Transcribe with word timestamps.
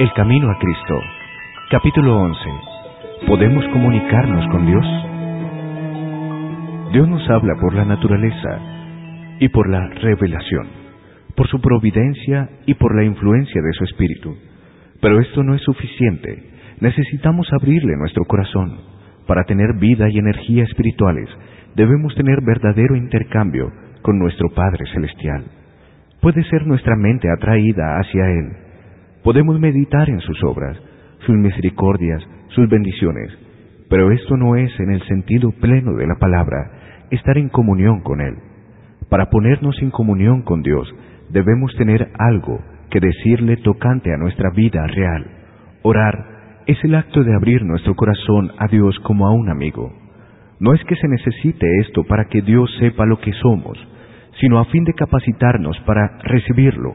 El 0.00 0.10
Camino 0.14 0.50
a 0.50 0.58
Cristo, 0.58 0.98
capítulo 1.70 2.16
11. 2.16 2.40
¿Podemos 3.26 3.62
comunicarnos 3.68 4.46
con 4.50 4.64
Dios? 4.64 4.86
Dios 6.94 7.06
nos 7.06 7.28
habla 7.28 7.54
por 7.60 7.74
la 7.74 7.84
naturaleza 7.84 8.60
y 9.40 9.50
por 9.50 9.68
la 9.68 9.86
revelación, 9.88 10.68
por 11.36 11.48
su 11.48 11.60
providencia 11.60 12.48
y 12.64 12.72
por 12.72 12.96
la 12.96 13.04
influencia 13.04 13.60
de 13.60 13.72
su 13.74 13.84
Espíritu. 13.84 14.34
Pero 15.02 15.20
esto 15.20 15.42
no 15.42 15.54
es 15.54 15.60
suficiente. 15.60 16.50
Necesitamos 16.80 17.52
abrirle 17.52 17.94
nuestro 17.98 18.24
corazón. 18.24 18.80
Para 19.26 19.44
tener 19.44 19.74
vida 19.78 20.08
y 20.08 20.18
energía 20.18 20.64
espirituales, 20.64 21.28
debemos 21.76 22.14
tener 22.14 22.38
verdadero 22.40 22.96
intercambio 22.96 23.70
con 24.00 24.18
nuestro 24.18 24.48
Padre 24.48 24.86
Celestial. 24.94 25.44
Puede 26.22 26.42
ser 26.44 26.66
nuestra 26.66 26.96
mente 26.96 27.28
atraída 27.30 27.98
hacia 27.98 28.24
Él. 28.30 28.69
Podemos 29.22 29.60
meditar 29.60 30.08
en 30.08 30.20
sus 30.20 30.42
obras, 30.44 30.76
sus 31.26 31.36
misericordias, 31.36 32.22
sus 32.48 32.68
bendiciones, 32.68 33.30
pero 33.90 34.10
esto 34.12 34.36
no 34.36 34.56
es 34.56 34.70
en 34.80 34.90
el 34.90 35.02
sentido 35.02 35.50
pleno 35.60 35.94
de 35.94 36.06
la 36.06 36.14
palabra, 36.18 37.06
estar 37.10 37.36
en 37.36 37.48
comunión 37.48 38.00
con 38.00 38.20
Él. 38.20 38.36
Para 39.10 39.28
ponernos 39.28 39.76
en 39.82 39.90
comunión 39.90 40.42
con 40.42 40.62
Dios, 40.62 40.88
debemos 41.30 41.74
tener 41.76 42.08
algo 42.18 42.60
que 42.90 43.00
decirle 43.00 43.56
tocante 43.58 44.12
a 44.14 44.16
nuestra 44.16 44.50
vida 44.50 44.86
real. 44.86 45.26
Orar 45.82 46.62
es 46.66 46.82
el 46.84 46.94
acto 46.94 47.22
de 47.22 47.34
abrir 47.34 47.64
nuestro 47.64 47.94
corazón 47.94 48.52
a 48.58 48.68
Dios 48.68 48.98
como 49.00 49.26
a 49.26 49.32
un 49.32 49.50
amigo. 49.50 49.92
No 50.60 50.72
es 50.72 50.82
que 50.84 50.96
se 50.96 51.08
necesite 51.08 51.66
esto 51.80 52.04
para 52.04 52.26
que 52.26 52.42
Dios 52.42 52.70
sepa 52.78 53.06
lo 53.06 53.18
que 53.18 53.32
somos, 53.34 53.78
sino 54.40 54.58
a 54.58 54.64
fin 54.66 54.84
de 54.84 54.94
capacitarnos 54.94 55.78
para 55.80 56.18
recibirlo. 56.22 56.94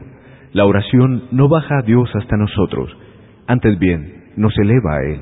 La 0.52 0.64
oración 0.64 1.24
no 1.32 1.48
baja 1.48 1.78
a 1.78 1.82
Dios 1.82 2.10
hasta 2.14 2.36
nosotros, 2.36 2.96
antes 3.46 3.78
bien 3.78 4.32
nos 4.36 4.56
eleva 4.58 4.96
a 4.96 5.02
Él. 5.04 5.20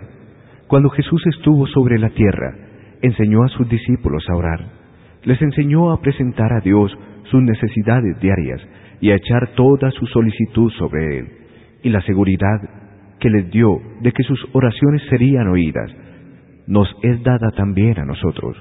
Cuando 0.67 0.91
Jesús 0.91 1.23
estuvo 1.27 1.67
sobre 1.67 1.99
la 1.99 2.11
tierra, 2.11 2.55
enseñó 3.03 3.45
a 3.45 3.49
sus 3.49 3.69
discípulos 3.69 4.25
a 4.29 4.37
orar. 4.37 4.61
Les 5.25 5.41
enseñó 5.41 5.93
a 5.93 6.01
presentar 6.01 6.53
a 6.53 6.61
Dios 6.61 6.97
sus 7.31 7.43
necesidades 7.43 8.19
diarias 8.21 8.61
y 9.01 9.11
a 9.11 9.17
echar 9.17 9.55
toda 9.55 9.91
su 9.91 10.07
solicitud 10.07 10.71
sobre 10.73 11.19
Él, 11.19 11.29
y 11.83 11.91
la 11.91 12.01
seguridad 12.03 12.61
que 13.21 13.31
les 13.31 13.51
dio 13.51 13.79
de 14.01 14.13
que 14.13 14.23
sus 14.23 14.39
oraciones 14.53 15.03
serían 15.09 15.49
oídas, 15.49 15.91
nos 16.67 16.89
es 17.03 17.23
dada 17.23 17.51
también 17.57 17.99
a 17.99 18.05
nosotros. 18.05 18.57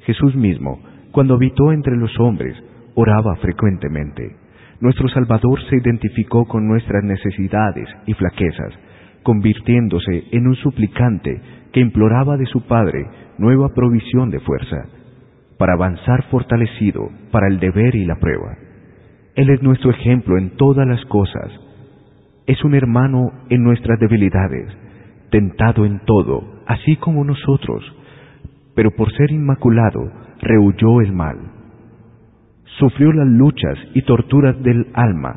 Jesús 0.00 0.34
mismo, 0.34 0.80
cuando 1.12 1.34
habitó 1.34 1.72
entre 1.72 1.96
los 1.96 2.18
hombres, 2.18 2.56
oraba 2.94 3.36
frecuentemente. 3.36 4.36
Nuestro 4.84 5.08
Salvador 5.08 5.58
se 5.70 5.76
identificó 5.76 6.44
con 6.44 6.68
nuestras 6.68 7.02
necesidades 7.02 7.88
y 8.04 8.12
flaquezas, 8.12 8.70
convirtiéndose 9.22 10.24
en 10.32 10.46
un 10.46 10.56
suplicante 10.56 11.40
que 11.72 11.80
imploraba 11.80 12.36
de 12.36 12.44
su 12.44 12.66
Padre 12.66 13.06
nueva 13.38 13.70
provisión 13.74 14.28
de 14.28 14.40
fuerza, 14.40 14.76
para 15.56 15.72
avanzar 15.72 16.24
fortalecido 16.24 17.08
para 17.30 17.48
el 17.48 17.60
deber 17.60 17.94
y 17.94 18.04
la 18.04 18.16
prueba. 18.16 18.58
Él 19.36 19.48
es 19.48 19.62
nuestro 19.62 19.90
ejemplo 19.90 20.36
en 20.36 20.50
todas 20.58 20.86
las 20.86 21.02
cosas. 21.06 21.50
Es 22.46 22.62
un 22.62 22.74
hermano 22.74 23.32
en 23.48 23.64
nuestras 23.64 23.98
debilidades, 23.98 24.68
tentado 25.30 25.86
en 25.86 26.00
todo, 26.00 26.60
así 26.66 26.96
como 26.96 27.24
nosotros, 27.24 27.82
pero 28.74 28.90
por 28.90 29.10
ser 29.14 29.30
inmaculado, 29.30 30.12
rehuyó 30.42 31.00
el 31.00 31.14
mal. 31.14 31.53
Sufrió 32.78 33.12
las 33.12 33.28
luchas 33.28 33.78
y 33.94 34.02
torturas 34.02 34.60
del 34.62 34.88
alma, 34.94 35.36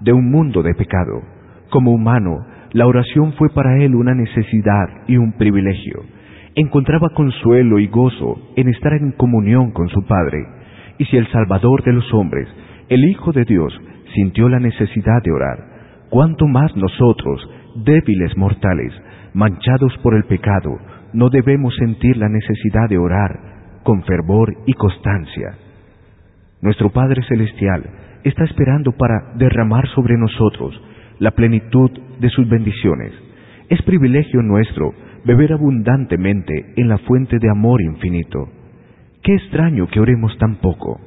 de 0.00 0.12
un 0.12 0.30
mundo 0.30 0.62
de 0.62 0.74
pecado. 0.74 1.22
Como 1.70 1.92
humano, 1.92 2.46
la 2.72 2.86
oración 2.86 3.32
fue 3.32 3.48
para 3.50 3.82
él 3.82 3.94
una 3.94 4.14
necesidad 4.14 4.88
y 5.08 5.16
un 5.16 5.32
privilegio. 5.32 6.02
Encontraba 6.54 7.10
consuelo 7.10 7.78
y 7.78 7.88
gozo 7.88 8.38
en 8.56 8.68
estar 8.68 8.92
en 8.92 9.12
comunión 9.12 9.72
con 9.72 9.88
su 9.88 10.04
Padre. 10.06 10.38
Y 10.98 11.04
si 11.06 11.16
el 11.16 11.26
Salvador 11.28 11.82
de 11.82 11.92
los 11.92 12.14
hombres, 12.14 12.48
el 12.88 13.04
Hijo 13.04 13.32
de 13.32 13.44
Dios, 13.44 13.72
sintió 14.14 14.48
la 14.48 14.60
necesidad 14.60 15.22
de 15.24 15.32
orar, 15.32 15.58
cuánto 16.08 16.46
más 16.46 16.74
nosotros, 16.76 17.48
débiles 17.84 18.36
mortales, 18.36 18.92
manchados 19.34 19.92
por 20.02 20.14
el 20.14 20.24
pecado, 20.24 20.78
no 21.12 21.30
debemos 21.30 21.74
sentir 21.76 22.16
la 22.16 22.28
necesidad 22.28 22.88
de 22.88 22.98
orar 22.98 23.80
con 23.82 24.02
fervor 24.04 24.54
y 24.66 24.72
constancia. 24.74 25.65
Nuestro 26.66 26.90
Padre 26.90 27.22
Celestial 27.28 27.84
está 28.24 28.42
esperando 28.42 28.90
para 28.90 29.34
derramar 29.36 29.86
sobre 29.94 30.18
nosotros 30.18 30.74
la 31.20 31.30
plenitud 31.30 31.92
de 32.18 32.28
sus 32.28 32.48
bendiciones. 32.48 33.12
Es 33.68 33.80
privilegio 33.82 34.42
nuestro 34.42 34.92
beber 35.24 35.52
abundantemente 35.52 36.72
en 36.74 36.88
la 36.88 36.98
fuente 36.98 37.38
de 37.38 37.48
amor 37.48 37.80
infinito. 37.82 38.48
Qué 39.22 39.36
extraño 39.36 39.86
que 39.86 40.00
oremos 40.00 40.36
tan 40.38 40.56
poco. 40.56 41.00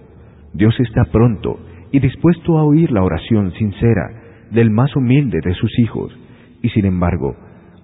Dios 0.54 0.80
está 0.80 1.04
pronto 1.12 1.60
y 1.92 2.00
dispuesto 2.00 2.58
a 2.58 2.64
oír 2.64 2.90
la 2.94 3.04
oración 3.04 3.52
sincera 3.56 4.12
del 4.52 4.72
más 4.72 4.96
humilde 4.96 5.42
de 5.44 5.56
sus 5.56 5.78
hijos, 5.80 6.18
y 6.62 6.70
sin 6.70 6.86
embargo, 6.86 7.36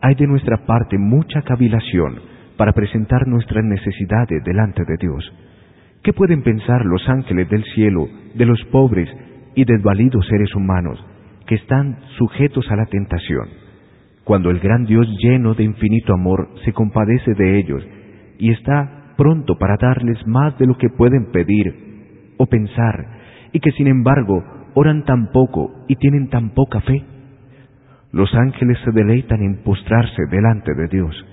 hay 0.02 0.16
de 0.16 0.28
nuestra 0.28 0.66
parte 0.66 0.97
mucha 0.97 1.41
cavilación 1.41 2.22
para 2.56 2.72
presentar 2.72 3.28
nuestras 3.28 3.66
necesidades 3.66 4.41
delante 4.46 4.85
de 4.85 4.96
Dios. 4.97 5.30
¿Qué 6.06 6.14
pueden 6.14 6.44
pensar 6.44 6.86
los 6.86 7.10
ángeles 7.10 7.50
del 7.50 7.64
cielo 7.74 8.08
de 8.36 8.46
los 8.46 8.64
pobres 8.66 9.10
y 9.56 9.66
desvalidos 9.66 10.28
seres 10.28 10.54
humanos 10.54 11.04
que 11.48 11.56
están 11.56 11.98
sujetos 12.20 12.70
a 12.70 12.76
la 12.76 12.86
tentación? 12.86 13.48
Cuando 14.24 14.52
el 14.52 14.60
gran 14.60 14.86
Dios 14.86 15.08
lleno 15.18 15.56
de 15.56 15.64
infinito 15.64 16.14
amor 16.14 16.48
se 16.64 16.74
compadece 16.74 17.34
de 17.34 17.58
ellos 17.58 17.84
y 18.38 18.52
está 18.52 19.16
pronto 19.18 19.58
para 19.58 19.78
darles 19.82 20.20
más 20.28 20.56
de 20.60 20.68
lo 20.68 20.78
que 20.78 20.90
pueden 20.96 21.32
pedir 21.32 21.74
o 22.38 22.46
pensar, 22.46 23.08
y 23.52 23.60
que 23.60 23.72
sin 23.72 23.88
embargo 23.88 24.44
oran 24.76 25.06
tan 25.06 25.32
poco 25.32 25.72
y 25.88 25.96
tienen 25.96 26.30
tan 26.30 26.52
poca 26.52 26.82
fe. 26.82 27.04
Los 28.12 28.32
ángeles 28.36 28.78
se 28.86 28.92
deleitan 28.92 29.42
en 29.42 29.64
postrarse 29.64 30.22
delante 30.30 30.72
de 30.76 30.88
Dios, 30.88 31.26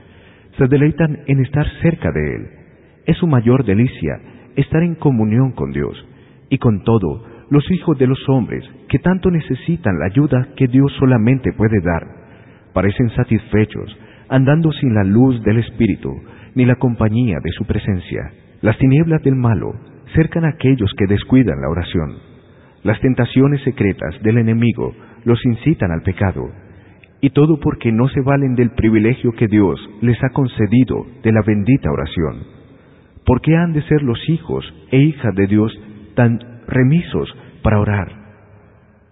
se 0.57 0.67
deleitan 0.67 1.19
en 1.27 1.41
estar 1.41 1.67
cerca 1.83 2.11
de 2.11 2.37
Él. 2.37 2.47
Es 3.05 3.19
su 3.19 3.27
mayor 3.27 3.67
delicia 3.67 4.19
estar 4.57 4.83
en 4.83 4.95
comunión 4.95 5.53
con 5.53 5.73
Dios, 5.73 6.07
y 6.49 6.59
con 6.59 6.83
todo, 6.85 7.25
los 7.51 7.71
hijos 7.71 7.99
de 7.99 8.07
los 8.07 8.19
hombres, 8.29 8.65
que 8.89 8.99
tanto 8.99 9.31
necesitan 9.31 9.99
la 9.99 10.07
ayuda 10.07 10.49
que 10.57 10.67
Dios 10.69 10.93
solamente 10.99 11.53
puede 11.53 11.81
dar, 11.83 12.07
parecen 12.73 13.11
satisfechos, 13.11 13.97
andando 14.29 14.73
sin 14.73 14.95
la 14.95 15.05
luz 15.05 15.43
del 15.43 15.59
Espíritu, 15.59 16.11
ni 16.55 16.65
la 16.65 16.77
compañía 16.77 17.39
de 17.43 17.51
su 17.53 17.65
presencia. 17.65 18.33
Las 18.61 18.79
tinieblas 18.79 19.23
del 19.23 19.37
malo 19.37 19.75
cercan 20.15 20.45
a 20.45 20.51
aquellos 20.51 20.93
que 20.97 21.07
descuidan 21.07 21.61
la 21.61 21.69
oración. 21.69 22.17
Las 22.83 23.01
tentaciones 23.01 23.63
secretas 23.63 24.21
del 24.23 24.39
enemigo 24.39 24.93
los 25.25 25.45
incitan 25.45 25.91
al 25.91 26.03
pecado, 26.03 26.51
y 27.21 27.31
todo 27.31 27.61
porque 27.61 27.93
no 27.93 28.09
se 28.09 28.21
valen 28.21 28.55
del 28.55 28.71
privilegio 28.71 29.33
que 29.33 29.47
Dios 29.47 29.79
les 30.01 30.23
ha 30.25 30.31
concedido 30.31 31.07
de 31.23 31.33
la 31.33 31.43
bendita 31.47 31.91
oración. 31.91 32.62
¿Por 33.25 33.41
qué 33.41 33.57
han 33.57 33.73
de 33.73 33.83
ser 33.83 34.03
los 34.03 34.19
hijos 34.29 34.65
e 34.91 34.99
hijas 34.99 35.35
de 35.35 35.47
Dios 35.47 35.73
tan 36.15 36.39
remisos 36.67 37.33
para 37.63 37.81
orar? 37.81 38.09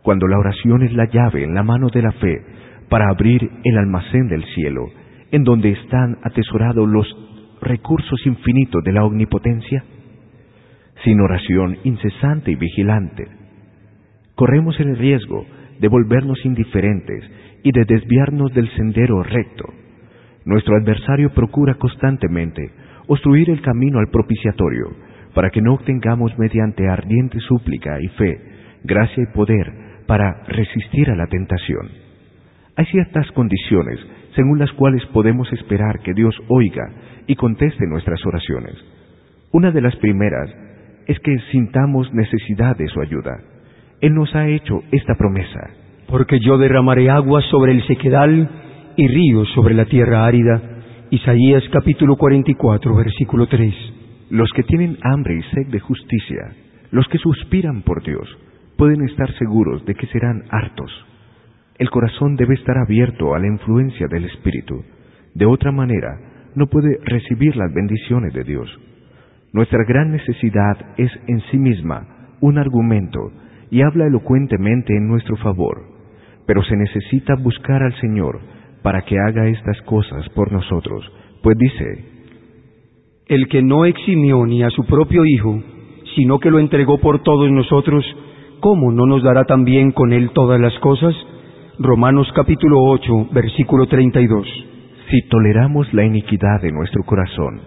Cuando 0.02 0.26
la 0.26 0.38
oración 0.38 0.82
es 0.82 0.92
la 0.92 1.06
llave 1.06 1.44
en 1.44 1.54
la 1.54 1.62
mano 1.62 1.88
de 1.88 2.02
la 2.02 2.12
fe 2.12 2.42
para 2.88 3.08
abrir 3.08 3.48
el 3.64 3.78
almacén 3.78 4.28
del 4.28 4.44
cielo, 4.54 4.86
en 5.30 5.44
donde 5.44 5.70
están 5.70 6.18
atesorados 6.22 6.88
los 6.88 7.06
recursos 7.62 8.26
infinitos 8.26 8.82
de 8.82 8.92
la 8.92 9.04
omnipotencia 9.04 9.84
sin 11.04 11.20
oración 11.20 11.78
incesante 11.84 12.50
y 12.50 12.56
vigilante. 12.56 13.28
Corremos 14.34 14.78
el 14.80 14.96
riesgo 14.96 15.46
de 15.78 15.88
volvernos 15.88 16.44
indiferentes 16.44 17.24
y 17.62 17.72
de 17.72 17.84
desviarnos 17.84 18.52
del 18.54 18.68
sendero 18.74 19.22
recto. 19.22 19.64
Nuestro 20.44 20.76
adversario 20.76 21.30
procura 21.30 21.74
constantemente 21.74 22.70
obstruir 23.12 23.50
el 23.50 23.60
camino 23.60 23.98
al 23.98 24.08
propiciatorio 24.08 24.86
para 25.34 25.50
que 25.50 25.60
no 25.60 25.74
obtengamos 25.74 26.38
mediante 26.38 26.88
ardiente 26.88 27.40
súplica 27.40 28.00
y 28.00 28.06
fe, 28.10 28.38
gracia 28.84 29.24
y 29.24 29.34
poder 29.34 29.72
para 30.06 30.44
resistir 30.46 31.10
a 31.10 31.16
la 31.16 31.26
tentación. 31.26 31.88
Hay 32.76 32.86
ciertas 32.86 33.28
condiciones 33.32 33.98
según 34.36 34.60
las 34.60 34.70
cuales 34.72 35.04
podemos 35.06 35.52
esperar 35.52 35.98
que 36.04 36.14
Dios 36.14 36.34
oiga 36.46 36.84
y 37.26 37.34
conteste 37.34 37.84
nuestras 37.88 38.24
oraciones. 38.24 38.74
Una 39.50 39.72
de 39.72 39.80
las 39.80 39.96
primeras 39.96 40.48
es 41.08 41.18
que 41.18 41.36
sintamos 41.50 42.14
necesidad 42.14 42.76
de 42.76 42.86
su 42.86 43.00
ayuda. 43.00 43.40
Él 44.00 44.14
nos 44.14 44.32
ha 44.36 44.46
hecho 44.46 44.84
esta 44.92 45.16
promesa. 45.16 45.70
Porque 46.06 46.38
yo 46.38 46.58
derramaré 46.58 47.10
agua 47.10 47.42
sobre 47.50 47.72
el 47.72 47.84
sequedal 47.88 48.48
y 48.96 49.08
ríos 49.08 49.48
sobre 49.52 49.74
la 49.74 49.86
tierra 49.86 50.24
árida. 50.26 50.62
Isaías 51.12 51.64
capítulo 51.72 52.14
44, 52.14 52.94
versículo 52.94 53.48
3. 53.48 53.74
Los 54.30 54.48
que 54.52 54.62
tienen 54.62 54.96
hambre 55.02 55.34
y 55.34 55.42
sed 55.42 55.66
de 55.66 55.80
justicia, 55.80 56.52
los 56.92 57.08
que 57.08 57.18
suspiran 57.18 57.82
por 57.82 58.04
Dios, 58.04 58.28
pueden 58.76 59.02
estar 59.02 59.28
seguros 59.34 59.84
de 59.86 59.96
que 59.96 60.06
serán 60.06 60.44
hartos. 60.50 60.92
el 61.78 61.90
corazón 61.90 62.36
debe 62.36 62.54
estar 62.54 62.78
abierto 62.78 63.34
a 63.34 63.40
la 63.40 63.48
influencia 63.48 64.06
del 64.06 64.26
Espíritu. 64.26 64.84
De 65.34 65.46
otra 65.46 65.72
manera, 65.72 66.16
no 66.54 66.68
puede 66.68 67.00
recibir 67.02 67.56
las 67.56 67.74
bendiciones 67.74 68.32
de 68.32 68.44
Dios. 68.44 68.70
Nuestra 69.52 69.82
gran 69.88 70.12
necesidad 70.12 70.76
es 70.96 71.10
en 71.26 71.40
sí 71.50 71.58
misma 71.58 72.36
un 72.40 72.56
argumento 72.56 73.32
y 73.72 73.82
habla 73.82 74.06
elocuentemente 74.06 74.96
en 74.96 75.08
nuestro 75.08 75.36
favor, 75.38 75.82
pero 76.46 76.62
se 76.62 76.76
necesita 76.76 77.34
buscar 77.34 77.82
al 77.82 77.98
Señor 78.00 78.38
para 78.82 79.02
que 79.02 79.18
haga 79.18 79.48
estas 79.48 79.80
cosas 79.82 80.28
por 80.30 80.52
nosotros, 80.52 81.10
pues 81.42 81.56
dice, 81.58 82.04
El 83.28 83.48
que 83.48 83.62
no 83.62 83.84
eximió 83.84 84.44
ni 84.46 84.62
a 84.62 84.70
su 84.70 84.84
propio 84.84 85.24
Hijo, 85.24 85.62
sino 86.14 86.38
que 86.38 86.50
lo 86.50 86.58
entregó 86.58 86.98
por 86.98 87.22
todos 87.22 87.50
nosotros, 87.50 88.04
¿cómo 88.60 88.92
no 88.92 89.06
nos 89.06 89.22
dará 89.22 89.44
también 89.44 89.92
con 89.92 90.12
él 90.12 90.30
todas 90.30 90.60
las 90.60 90.76
cosas? 90.80 91.14
Romanos 91.78 92.30
capítulo 92.34 92.82
8, 92.82 93.28
versículo 93.32 93.86
32. 93.86 94.46
Si 95.10 95.22
toleramos 95.28 95.92
la 95.94 96.04
iniquidad 96.04 96.60
de 96.60 96.72
nuestro 96.72 97.02
corazón, 97.04 97.60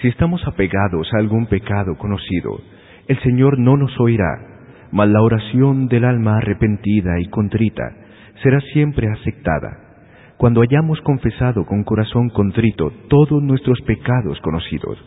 si 0.00 0.08
estamos 0.08 0.46
apegados 0.46 1.08
a 1.12 1.18
algún 1.18 1.46
pecado 1.46 1.96
conocido, 1.96 2.60
el 3.08 3.18
Señor 3.20 3.58
no 3.58 3.76
nos 3.76 3.98
oirá, 4.00 4.88
mas 4.90 5.08
la 5.08 5.22
oración 5.22 5.88
del 5.88 6.04
alma 6.04 6.38
arrepentida 6.38 7.20
y 7.20 7.26
contrita 7.26 7.82
será 8.42 8.60
siempre 8.72 9.08
aceptada. 9.08 9.91
Cuando 10.42 10.60
hayamos 10.60 11.00
confesado 11.02 11.64
con 11.66 11.84
corazón 11.84 12.28
contrito 12.28 12.90
todos 13.06 13.40
nuestros 13.40 13.80
pecados 13.82 14.40
conocidos, 14.40 14.98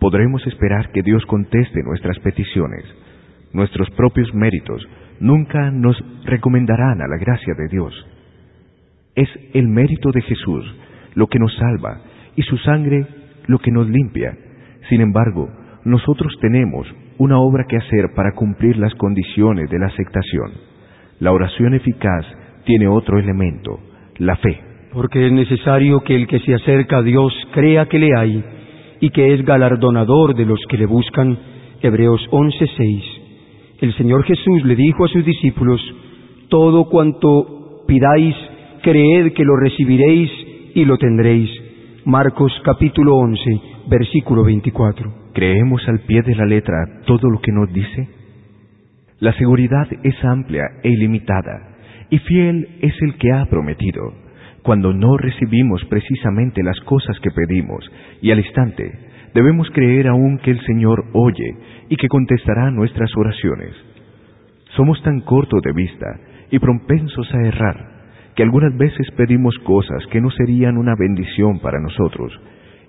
podremos 0.00 0.46
esperar 0.46 0.90
que 0.92 1.02
Dios 1.02 1.26
conteste 1.26 1.82
nuestras 1.82 2.18
peticiones. 2.20 2.86
Nuestros 3.52 3.90
propios 3.90 4.32
méritos 4.32 4.82
nunca 5.20 5.70
nos 5.70 6.02
recomendarán 6.24 7.02
a 7.02 7.06
la 7.06 7.18
gracia 7.18 7.52
de 7.58 7.68
Dios. 7.68 7.92
Es 9.14 9.28
el 9.52 9.68
mérito 9.68 10.10
de 10.10 10.22
Jesús 10.22 10.64
lo 11.12 11.26
que 11.26 11.38
nos 11.38 11.54
salva 11.56 12.00
y 12.34 12.40
su 12.44 12.56
sangre 12.56 13.06
lo 13.46 13.58
que 13.58 13.70
nos 13.70 13.90
limpia. 13.90 14.38
Sin 14.88 15.02
embargo, 15.02 15.50
nosotros 15.84 16.32
tenemos 16.40 16.86
una 17.18 17.38
obra 17.38 17.66
que 17.68 17.76
hacer 17.76 18.14
para 18.16 18.32
cumplir 18.32 18.78
las 18.78 18.94
condiciones 18.94 19.68
de 19.68 19.80
la 19.80 19.88
aceptación. 19.88 20.50
La 21.20 21.32
oración 21.32 21.74
eficaz 21.74 22.24
tiene 22.64 22.88
otro 22.88 23.18
elemento, 23.18 23.80
la 24.16 24.36
fe. 24.36 24.67
Porque 24.92 25.26
es 25.26 25.32
necesario 25.32 26.00
que 26.00 26.14
el 26.14 26.26
que 26.26 26.40
se 26.40 26.54
acerca 26.54 26.98
a 26.98 27.02
Dios 27.02 27.32
crea 27.52 27.86
que 27.86 27.98
le 27.98 28.16
hay 28.16 28.42
y 29.00 29.10
que 29.10 29.34
es 29.34 29.44
galardonador 29.44 30.34
de 30.34 30.46
los 30.46 30.60
que 30.68 30.78
le 30.78 30.86
buscan. 30.86 31.38
Hebreos 31.82 32.26
11:6. 32.30 33.18
El 33.80 33.94
Señor 33.94 34.24
Jesús 34.24 34.64
le 34.64 34.74
dijo 34.74 35.04
a 35.04 35.08
sus 35.08 35.24
discípulos, 35.24 35.80
Todo 36.48 36.88
cuanto 36.88 37.84
pidáis, 37.86 38.34
creed 38.82 39.32
que 39.34 39.44
lo 39.44 39.56
recibiréis 39.56 40.30
y 40.74 40.84
lo 40.84 40.96
tendréis. 40.96 41.50
Marcos 42.04 42.52
capítulo 42.64 43.16
11, 43.16 43.60
versículo 43.88 44.44
24. 44.44 45.12
¿Creemos 45.34 45.86
al 45.88 46.00
pie 46.00 46.22
de 46.22 46.34
la 46.34 46.46
letra 46.46 46.74
todo 47.06 47.28
lo 47.30 47.40
que 47.40 47.52
nos 47.52 47.72
dice? 47.72 48.08
La 49.20 49.32
seguridad 49.34 49.86
es 50.02 50.24
amplia 50.24 50.64
e 50.82 50.88
ilimitada, 50.88 51.76
y 52.10 52.18
fiel 52.18 52.68
es 52.80 52.94
el 53.02 53.14
que 53.18 53.32
ha 53.32 53.46
prometido. 53.46 54.27
Cuando 54.68 54.92
no 54.92 55.16
recibimos 55.16 55.82
precisamente 55.86 56.62
las 56.62 56.78
cosas 56.80 57.18
que 57.20 57.30
pedimos, 57.30 57.90
y 58.20 58.32
al 58.32 58.38
instante, 58.38 58.84
debemos 59.32 59.66
creer 59.70 60.08
aún 60.08 60.36
que 60.40 60.50
el 60.50 60.60
Señor 60.66 61.06
oye 61.14 61.56
y 61.88 61.96
que 61.96 62.06
contestará 62.06 62.70
nuestras 62.70 63.10
oraciones. 63.16 63.70
Somos 64.76 65.02
tan 65.02 65.22
cortos 65.22 65.62
de 65.62 65.72
vista 65.72 66.06
y 66.50 66.58
propensos 66.58 67.32
a 67.32 67.46
errar, 67.46 67.76
que 68.36 68.42
algunas 68.42 68.76
veces 68.76 69.10
pedimos 69.12 69.56
cosas 69.60 70.06
que 70.08 70.20
no 70.20 70.30
serían 70.32 70.76
una 70.76 70.94
bendición 70.98 71.60
para 71.60 71.80
nosotros, 71.80 72.38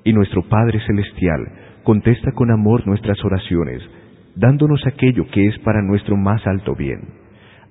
y 0.04 0.12
nuestro 0.12 0.42
Padre 0.50 0.82
Celestial 0.86 1.48
contesta 1.84 2.34
con 2.34 2.52
amor 2.52 2.86
nuestras 2.88 3.24
oraciones, 3.24 3.82
dándonos 4.36 4.86
aquello 4.86 5.28
que 5.32 5.48
es 5.48 5.58
para 5.60 5.82
nuestro 5.82 6.18
más 6.18 6.46
alto 6.46 6.76
bien, 6.76 7.00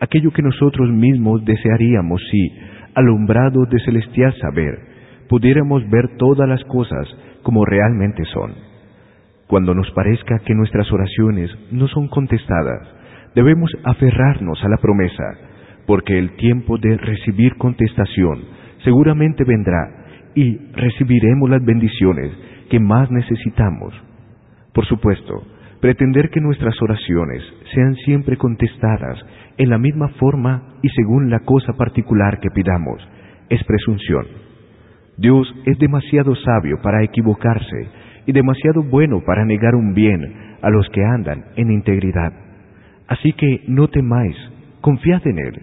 aquello 0.01 0.31
que 0.31 0.41
nosotros 0.41 0.89
mismos 0.89 1.45
desearíamos 1.45 2.23
si, 2.31 2.53
alumbrados 2.99 3.69
de 3.71 3.79
celestial 3.81 4.35
saber, 4.41 4.79
pudiéramos 5.29 5.89
ver 5.89 6.17
todas 6.19 6.49
las 6.49 6.63
cosas 6.65 7.07
como 7.43 7.65
realmente 7.65 8.25
son. 8.27 8.53
Cuando 9.47 9.75
nos 9.75 9.91
parezca 9.93 10.41
que 10.41 10.55
nuestras 10.55 10.91
oraciones 10.93 11.51
no 11.71 11.87
son 11.89 12.09
contestadas, 12.09 12.89
debemos 13.35 13.71
aferrarnos 13.85 14.63
a 14.65 14.69
la 14.69 14.77
promesa, 14.79 15.25
porque 15.87 16.19
el 16.19 16.37
tiempo 16.37 16.77
de 16.79 16.97
recibir 16.97 17.57
contestación 17.57 18.43
seguramente 18.85 19.45
vendrá 19.45 19.89
y 20.35 20.57
recibiremos 20.73 21.49
las 21.49 21.65
bendiciones 21.65 22.33
que 22.69 22.81
más 22.81 23.11
necesitamos. 23.11 23.95
Por 24.75 24.87
supuesto, 24.87 25.45
pretender 25.81 26.31
que 26.31 26.41
nuestras 26.41 26.75
oraciones 26.83 27.43
sean 27.73 27.95
siempre 28.05 28.37
contestadas 28.37 29.19
en 29.59 29.71
la 29.71 29.79
misma 29.79 30.09
forma 30.21 30.63
y 30.83 30.89
según 30.91 31.31
la 31.31 31.41
cosa 31.41 31.73
particular 31.75 32.41
que 32.41 32.51
pidamos 32.51 33.07
es 33.49 33.63
presunción. 33.65 34.27
Dios 35.17 35.53
es 35.67 35.79
demasiado 35.79 36.35
sabio 36.37 36.77
para 36.83 37.03
equivocarse 37.03 37.89
y 38.27 38.33
demasiado 38.33 38.83
bueno 38.83 39.21
para 39.27 39.45
negar 39.45 39.75
un 39.75 39.95
bien 39.95 40.23
a 40.63 40.71
los 40.71 40.89
que 40.91 41.05
andan 41.05 41.45
en 41.57 41.73
integridad. 41.73 42.33
Así 43.09 43.33
que 43.33 43.65
no 43.67 43.89
temáis, 43.89 44.37
confiad 44.81 45.27
en 45.27 45.39
Él, 45.39 45.63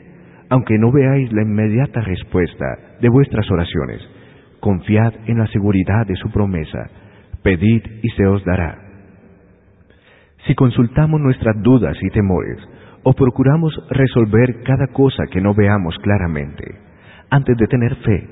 aunque 0.50 0.77
no 0.77 0.91
veáis 0.91 1.31
la 1.31 1.44
inmediata 1.44 2.01
respuesta 2.01 2.65
de 3.01 3.09
vuestras 3.09 3.50
oraciones. 3.50 4.01
Confiad 4.59 5.13
en 5.27 5.38
la 5.38 5.48
seguridad 5.48 6.06
de 6.07 6.15
su 6.15 6.31
promesa, 6.31 6.89
pedid 7.44 7.83
y 8.01 8.09
se 8.09 8.25
os 8.25 8.44
dará. 8.44 8.80
Si 10.48 10.56
consultamos 10.56 11.21
nuestras 11.21 11.62
dudas 11.62 11.98
y 12.01 12.09
temores, 12.09 12.57
o 13.07 13.13
procuramos 13.13 13.71
resolver 13.91 14.63
cada 14.63 14.87
cosa 14.87 15.25
que 15.31 15.39
no 15.39 15.53
veamos 15.53 15.95
claramente, 15.99 16.65
antes 17.29 17.55
de 17.55 17.67
tener 17.67 17.95
fe, 17.97 18.27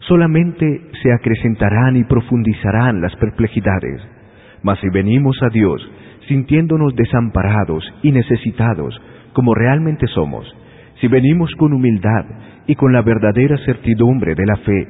solamente 0.00 0.82
se 1.00 1.12
acrecentarán 1.12 1.96
y 1.96 2.02
profundizarán 2.02 3.00
las 3.00 3.14
perplejidades. 3.16 4.02
Mas 4.64 4.80
si 4.80 4.88
venimos 4.88 5.40
a 5.44 5.48
Dios 5.48 5.80
sintiéndonos 6.26 6.96
desamparados 6.96 7.84
y 8.02 8.10
necesitados 8.10 9.00
como 9.32 9.54
realmente 9.54 10.08
somos, 10.08 10.44
si 11.00 11.06
venimos 11.06 11.52
con 11.56 11.72
humildad 11.72 12.24
y 12.66 12.74
con 12.74 12.92
la 12.92 13.02
verdadera 13.02 13.56
certidumbre 13.58 14.34
de 14.34 14.44
la 14.44 14.56
fe, 14.56 14.88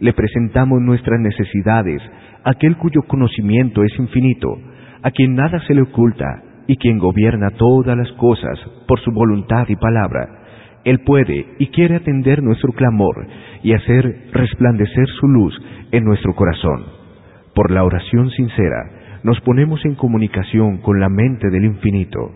le 0.00 0.12
presentamos 0.12 0.82
nuestras 0.82 1.18
necesidades 1.20 2.02
aquel 2.44 2.76
cuyo 2.76 3.00
conocimiento 3.08 3.82
es 3.82 3.98
infinito, 3.98 4.58
a 5.02 5.10
quien 5.10 5.34
nada 5.34 5.58
se 5.60 5.74
le 5.74 5.80
oculta 5.80 6.42
y 6.66 6.76
quien 6.76 6.98
gobierna 6.98 7.50
todas 7.50 7.96
las 7.96 8.10
cosas 8.12 8.58
por 8.86 9.00
su 9.00 9.12
voluntad 9.12 9.66
y 9.68 9.76
palabra, 9.76 10.28
Él 10.84 11.00
puede 11.00 11.46
y 11.58 11.68
quiere 11.68 11.96
atender 11.96 12.42
nuestro 12.42 12.72
clamor 12.72 13.26
y 13.62 13.72
hacer 13.72 14.28
resplandecer 14.32 15.06
su 15.20 15.28
luz 15.28 15.54
en 15.92 16.04
nuestro 16.04 16.34
corazón. 16.34 16.84
Por 17.54 17.70
la 17.70 17.84
oración 17.84 18.30
sincera, 18.30 18.90
nos 19.22 19.40
ponemos 19.40 19.84
en 19.84 19.94
comunicación 19.94 20.78
con 20.78 21.00
la 21.00 21.08
mente 21.08 21.48
del 21.50 21.64
infinito. 21.64 22.32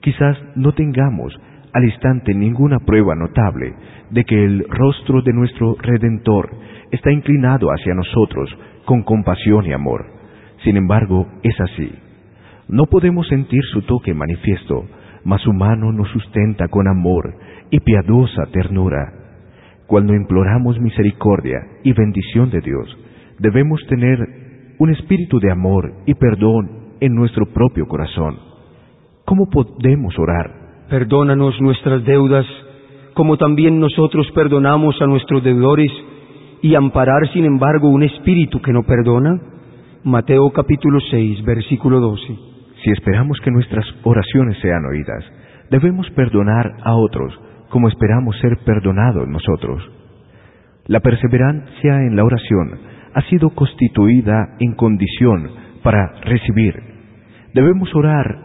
Quizás 0.00 0.36
no 0.56 0.72
tengamos 0.72 1.38
al 1.72 1.84
instante 1.84 2.34
ninguna 2.34 2.78
prueba 2.80 3.14
notable 3.14 3.74
de 4.10 4.24
que 4.24 4.44
el 4.44 4.64
rostro 4.68 5.22
de 5.22 5.32
nuestro 5.32 5.76
Redentor 5.80 6.50
está 6.90 7.12
inclinado 7.12 7.68
hacia 7.68 7.94
nosotros 7.94 8.50
con 8.84 9.02
compasión 9.02 9.66
y 9.66 9.72
amor. 9.72 10.06
Sin 10.64 10.76
embargo, 10.76 11.28
es 11.42 11.60
así. 11.60 11.92
No 12.68 12.84
podemos 12.84 13.26
sentir 13.28 13.62
su 13.72 13.80
toque 13.82 14.12
manifiesto, 14.12 14.84
mas 15.24 15.40
su 15.40 15.54
mano 15.54 15.90
nos 15.90 16.08
sustenta 16.10 16.68
con 16.68 16.86
amor 16.86 17.34
y 17.70 17.80
piadosa 17.80 18.44
ternura. 18.52 19.10
Cuando 19.86 20.14
imploramos 20.14 20.78
misericordia 20.78 21.60
y 21.82 21.94
bendición 21.94 22.50
de 22.50 22.60
Dios, 22.60 22.94
debemos 23.38 23.80
tener 23.88 24.18
un 24.78 24.90
espíritu 24.90 25.40
de 25.40 25.50
amor 25.50 25.94
y 26.04 26.12
perdón 26.12 26.96
en 27.00 27.14
nuestro 27.14 27.46
propio 27.46 27.86
corazón. 27.86 28.36
¿Cómo 29.24 29.48
podemos 29.48 30.18
orar? 30.18 30.50
Perdónanos 30.90 31.58
nuestras 31.62 32.04
deudas, 32.04 32.44
como 33.14 33.38
también 33.38 33.80
nosotros 33.80 34.30
perdonamos 34.34 35.00
a 35.00 35.06
nuestros 35.06 35.42
deudores, 35.42 35.90
y 36.60 36.74
amparar 36.74 37.32
sin 37.32 37.46
embargo 37.46 37.88
un 37.88 38.02
espíritu 38.02 38.60
que 38.60 38.72
no 38.72 38.82
perdona. 38.82 39.40
Mateo 40.04 40.50
capítulo 40.50 40.98
6, 41.00 41.44
versículo 41.44 42.00
12. 42.00 42.57
Si 42.82 42.90
esperamos 42.90 43.38
que 43.40 43.50
nuestras 43.50 43.84
oraciones 44.04 44.58
sean 44.60 44.84
oídas, 44.86 45.24
debemos 45.70 46.08
perdonar 46.10 46.72
a 46.82 46.94
otros 46.94 47.38
como 47.70 47.88
esperamos 47.88 48.38
ser 48.40 48.56
perdonados 48.64 49.28
nosotros. 49.28 49.82
La 50.86 51.00
perseverancia 51.00 52.02
en 52.02 52.16
la 52.16 52.24
oración 52.24 52.78
ha 53.14 53.22
sido 53.22 53.50
constituida 53.50 54.56
en 54.58 54.74
condición 54.74 55.50
para 55.82 56.12
recibir. 56.22 56.74
Debemos 57.52 57.94
orar 57.94 58.38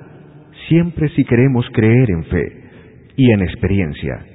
siempre 0.67 1.09
si 1.09 1.23
queremos 1.23 1.65
creer 1.71 2.09
en 2.09 2.23
fe 2.25 2.63
y 3.15 3.31
en 3.31 3.41
experiencia. 3.41 4.25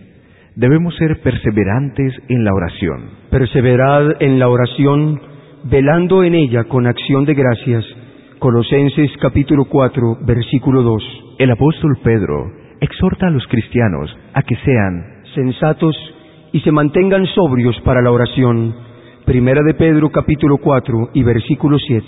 debemos 0.54 0.96
ser 0.96 1.20
perseverantes 1.20 2.12
en 2.28 2.44
la 2.44 2.52
oración. 2.52 3.10
Perseverad 3.30 4.20
en 4.20 4.40
la 4.40 4.48
oración, 4.48 5.20
velando 5.64 6.24
en 6.24 6.34
ella 6.34 6.64
con 6.64 6.86
acción 6.86 7.24
de 7.24 7.34
gracias. 7.34 7.84
Colosenses 8.38 9.10
capítulo 9.20 9.64
4, 9.64 10.18
versículo 10.20 10.82
2. 10.82 11.02
El 11.38 11.50
apóstol 11.50 11.98
Pedro 12.04 12.52
exhorta 12.80 13.26
a 13.26 13.30
los 13.30 13.44
cristianos 13.48 14.16
a 14.32 14.42
que 14.42 14.54
sean 14.64 15.24
sensatos 15.34 15.96
y 16.52 16.60
se 16.60 16.70
mantengan 16.70 17.26
sobrios 17.26 17.80
para 17.80 18.00
la 18.00 18.12
oración. 18.12 18.76
Primera 19.24 19.60
de 19.64 19.74
Pedro 19.74 20.10
capítulo 20.10 20.58
4 20.58 21.10
y 21.14 21.24
versículo 21.24 21.78
7. 21.80 22.06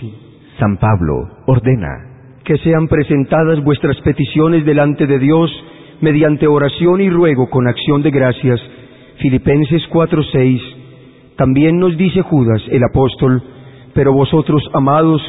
San 0.60 0.76
Pablo 0.76 1.28
ordena 1.49 2.38
que 2.44 2.58
sean 2.58 2.87
presentadas 2.87 3.60
vuestras 3.64 4.00
peticiones 4.02 4.64
delante 4.64 5.08
de 5.08 5.18
Dios 5.18 5.50
mediante 6.00 6.46
oración 6.46 7.00
y 7.00 7.10
ruego 7.10 7.50
con 7.50 7.66
acción 7.66 8.02
de 8.02 8.12
gracias. 8.12 8.60
Filipenses 9.18 9.82
4:6. 9.90 10.62
También 11.37 11.80
nos 11.80 11.96
dice 11.96 12.22
Judas, 12.22 12.62
el 12.70 12.84
apóstol, 12.84 13.42
pero 13.94 14.12
vosotros, 14.12 14.62
amados, 14.75 15.20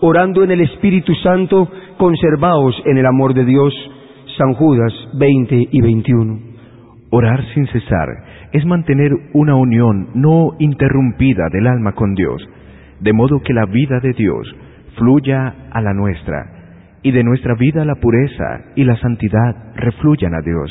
orando 0.00 0.42
en 0.42 0.50
el 0.50 0.60
Espíritu 0.62 1.14
Santo, 1.16 1.68
conservaos 1.98 2.74
en 2.86 2.98
el 2.98 3.06
amor 3.06 3.34
de 3.34 3.44
Dios. 3.44 3.74
San 4.36 4.54
Judas 4.54 4.92
20 5.14 5.68
y 5.70 5.80
21. 5.82 6.38
Orar 7.10 7.44
sin 7.52 7.66
cesar 7.66 8.08
es 8.52 8.64
mantener 8.64 9.12
una 9.34 9.54
unión 9.54 10.08
no 10.14 10.52
interrumpida 10.58 11.48
del 11.52 11.66
alma 11.66 11.92
con 11.92 12.14
Dios, 12.14 12.48
de 13.00 13.12
modo 13.12 13.42
que 13.42 13.52
la 13.52 13.66
vida 13.66 14.00
de 14.00 14.12
Dios 14.12 14.46
fluya 14.96 15.54
a 15.70 15.80
la 15.82 15.92
nuestra 15.92 16.60
y 17.02 17.10
de 17.10 17.24
nuestra 17.24 17.54
vida 17.54 17.84
la 17.84 17.96
pureza 17.96 18.72
y 18.76 18.84
la 18.84 18.96
santidad 18.96 19.74
refluyan 19.74 20.34
a 20.34 20.40
Dios. 20.42 20.70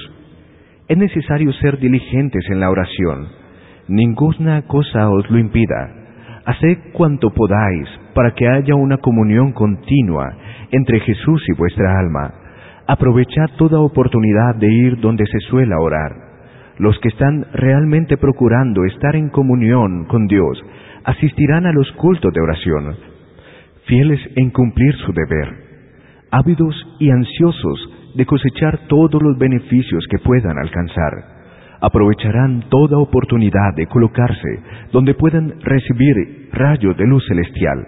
Es 0.87 0.97
necesario 0.97 1.51
ser 1.53 1.79
diligentes 1.79 2.45
en 2.49 2.59
la 2.59 2.69
oración. 2.69 3.27
Ninguna 3.87 4.63
cosa 4.63 5.09
os 5.09 5.29
lo 5.29 5.37
impida. 5.37 5.99
Haced 6.49 6.93
cuanto 6.93 7.29
podáis 7.29 7.87
para 8.15 8.31
que 8.31 8.47
haya 8.47 8.73
una 8.73 8.97
comunión 8.97 9.51
continua 9.51 10.33
entre 10.71 10.99
Jesús 11.01 11.43
y 11.47 11.53
vuestra 11.53 11.99
alma. 11.99 12.33
Aprovechad 12.87 13.51
toda 13.57 13.79
oportunidad 13.79 14.55
de 14.55 14.67
ir 14.67 14.99
donde 14.99 15.25
se 15.27 15.39
suele 15.41 15.75
orar. 15.75 16.11
Los 16.79 16.97
que 17.01 17.09
están 17.09 17.45
realmente 17.53 18.17
procurando 18.17 18.83
estar 18.85 19.15
en 19.15 19.29
comunión 19.29 20.05
con 20.05 20.25
Dios 20.25 20.59
asistirán 21.03 21.67
a 21.67 21.71
los 21.71 21.91
cultos 21.91 22.33
de 22.33 22.41
oración, 22.41 22.95
fieles 23.85 24.19
en 24.35 24.49
cumplir 24.49 24.95
su 25.05 25.13
deber 25.13 25.69
ávidos 26.31 26.75
y 26.99 27.11
ansiosos 27.11 27.89
de 28.15 28.25
cosechar 28.25 28.87
todos 28.87 29.21
los 29.21 29.37
beneficios 29.37 30.03
que 30.09 30.19
puedan 30.19 30.57
alcanzar. 30.57 31.38
Aprovecharán 31.81 32.65
toda 32.69 32.97
oportunidad 32.97 33.73
de 33.75 33.87
colocarse 33.87 34.59
donde 34.91 35.13
puedan 35.13 35.59
recibir 35.61 36.49
rayos 36.51 36.97
de 36.97 37.05
luz 37.05 37.25
celestial. 37.27 37.85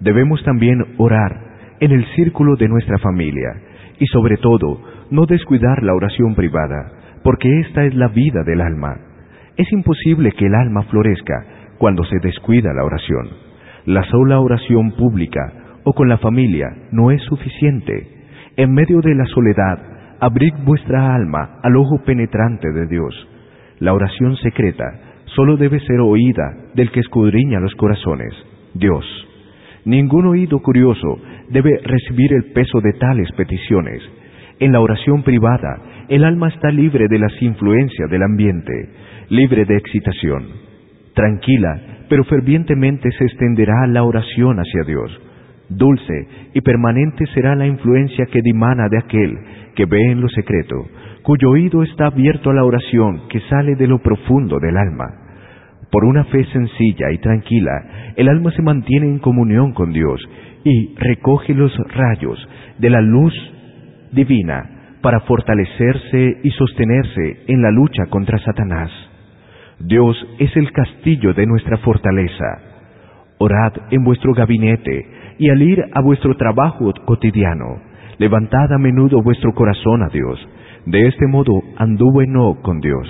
Debemos 0.00 0.42
también 0.44 0.84
orar 0.98 1.46
en 1.80 1.92
el 1.92 2.04
círculo 2.14 2.56
de 2.56 2.68
nuestra 2.68 2.98
familia 2.98 3.50
y 3.98 4.06
sobre 4.06 4.36
todo 4.36 4.80
no 5.10 5.24
descuidar 5.26 5.82
la 5.82 5.94
oración 5.94 6.34
privada, 6.34 6.92
porque 7.22 7.60
esta 7.60 7.84
es 7.84 7.94
la 7.94 8.08
vida 8.08 8.42
del 8.44 8.60
alma. 8.60 8.96
Es 9.56 9.72
imposible 9.72 10.32
que 10.32 10.46
el 10.46 10.54
alma 10.54 10.82
florezca 10.84 11.44
cuando 11.78 12.04
se 12.04 12.18
descuida 12.22 12.74
la 12.74 12.84
oración. 12.84 13.28
La 13.86 14.02
sola 14.04 14.40
oración 14.40 14.92
pública 14.92 15.80
o 15.84 15.92
con 15.92 16.08
la 16.08 16.18
familia 16.18 16.68
no 16.92 17.10
es 17.10 17.22
suficiente. 17.22 18.08
En 18.56 18.72
medio 18.72 19.00
de 19.00 19.14
la 19.14 19.24
soledad, 19.26 19.78
abrid 20.20 20.54
vuestra 20.64 21.14
alma 21.14 21.58
al 21.62 21.76
ojo 21.76 22.02
penetrante 22.04 22.72
de 22.72 22.86
Dios. 22.86 23.28
La 23.78 23.92
oración 23.92 24.36
secreta 24.36 24.84
solo 25.34 25.56
debe 25.56 25.80
ser 25.80 26.00
oída 26.00 26.56
del 26.74 26.90
que 26.90 27.00
escudriña 27.00 27.60
los 27.60 27.74
corazones, 27.74 28.32
Dios. 28.74 29.04
Ningún 29.84 30.26
oído 30.26 30.58
curioso 30.60 31.18
debe 31.50 31.78
recibir 31.84 32.32
el 32.32 32.52
peso 32.52 32.80
de 32.80 32.92
tales 32.94 33.30
peticiones. 33.36 34.02
En 34.58 34.72
la 34.72 34.80
oración 34.80 35.22
privada, 35.22 35.78
el 36.08 36.24
alma 36.24 36.48
está 36.48 36.70
libre 36.70 37.06
de 37.08 37.18
las 37.18 37.42
influencias 37.42 38.10
del 38.10 38.22
ambiente, 38.22 38.72
libre 39.28 39.64
de 39.64 39.76
excitación. 39.76 40.46
Tranquila, 41.14 42.04
pero 42.08 42.24
fervientemente 42.24 43.10
se 43.12 43.24
extenderá 43.24 43.86
la 43.86 44.04
oración 44.04 44.58
hacia 44.58 44.82
Dios 44.84 45.20
Dulce 45.68 46.28
y 46.54 46.60
permanente 46.60 47.26
será 47.34 47.54
la 47.54 47.66
influencia 47.66 48.26
que 48.26 48.40
dimana 48.42 48.88
de 48.88 48.98
aquel 48.98 49.38
que 49.74 49.86
ve 49.86 50.12
en 50.12 50.20
lo 50.20 50.28
secreto, 50.28 50.86
cuyo 51.22 51.50
oído 51.50 51.82
está 51.82 52.06
abierto 52.06 52.50
a 52.50 52.54
la 52.54 52.64
oración 52.64 53.22
que 53.28 53.40
sale 53.48 53.74
de 53.74 53.86
lo 53.86 53.98
profundo 53.98 54.58
del 54.60 54.76
alma. 54.76 55.06
Por 55.90 56.04
una 56.04 56.24
fe 56.24 56.44
sencilla 56.52 57.10
y 57.12 57.18
tranquila, 57.18 58.12
el 58.16 58.28
alma 58.28 58.52
se 58.52 58.62
mantiene 58.62 59.06
en 59.06 59.18
comunión 59.18 59.72
con 59.72 59.92
Dios 59.92 60.20
y 60.64 60.94
recoge 60.96 61.54
los 61.54 61.76
rayos 61.94 62.38
de 62.78 62.90
la 62.90 63.00
luz 63.00 63.34
divina 64.12 64.98
para 65.00 65.20
fortalecerse 65.20 66.38
y 66.42 66.50
sostenerse 66.50 67.44
en 67.48 67.62
la 67.62 67.70
lucha 67.70 68.06
contra 68.06 68.38
Satanás. 68.38 68.90
Dios 69.78 70.16
es 70.38 70.56
el 70.56 70.72
castillo 70.72 71.34
de 71.34 71.46
nuestra 71.46 71.76
fortaleza. 71.78 72.75
Orad 73.38 73.72
en 73.90 74.04
vuestro 74.04 74.32
gabinete, 74.32 75.06
y 75.38 75.50
al 75.50 75.60
ir 75.60 75.84
a 75.92 76.00
vuestro 76.00 76.34
trabajo 76.36 76.92
cotidiano, 77.04 77.80
levantad 78.18 78.72
a 78.72 78.78
menudo 78.78 79.22
vuestro 79.22 79.52
corazón 79.52 80.02
a 80.02 80.08
Dios. 80.08 80.38
De 80.86 81.06
este 81.06 81.26
modo 81.26 81.62
anduvo 81.76 82.22
con 82.62 82.80
Dios. 82.80 83.06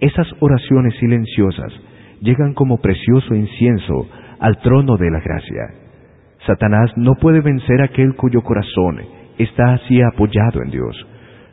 Esas 0.00 0.26
oraciones 0.40 0.94
silenciosas 0.98 1.72
llegan 2.20 2.54
como 2.54 2.78
precioso 2.78 3.34
incienso 3.34 4.08
al 4.40 4.58
trono 4.58 4.96
de 4.96 5.10
la 5.10 5.20
gracia. 5.20 5.74
Satanás 6.46 6.90
no 6.96 7.14
puede 7.14 7.40
vencer 7.40 7.80
a 7.80 7.86
aquel 7.86 8.14
cuyo 8.16 8.42
corazón 8.42 9.00
está 9.38 9.74
así 9.74 10.00
apoyado 10.02 10.62
en 10.62 10.70
Dios. 10.70 11.06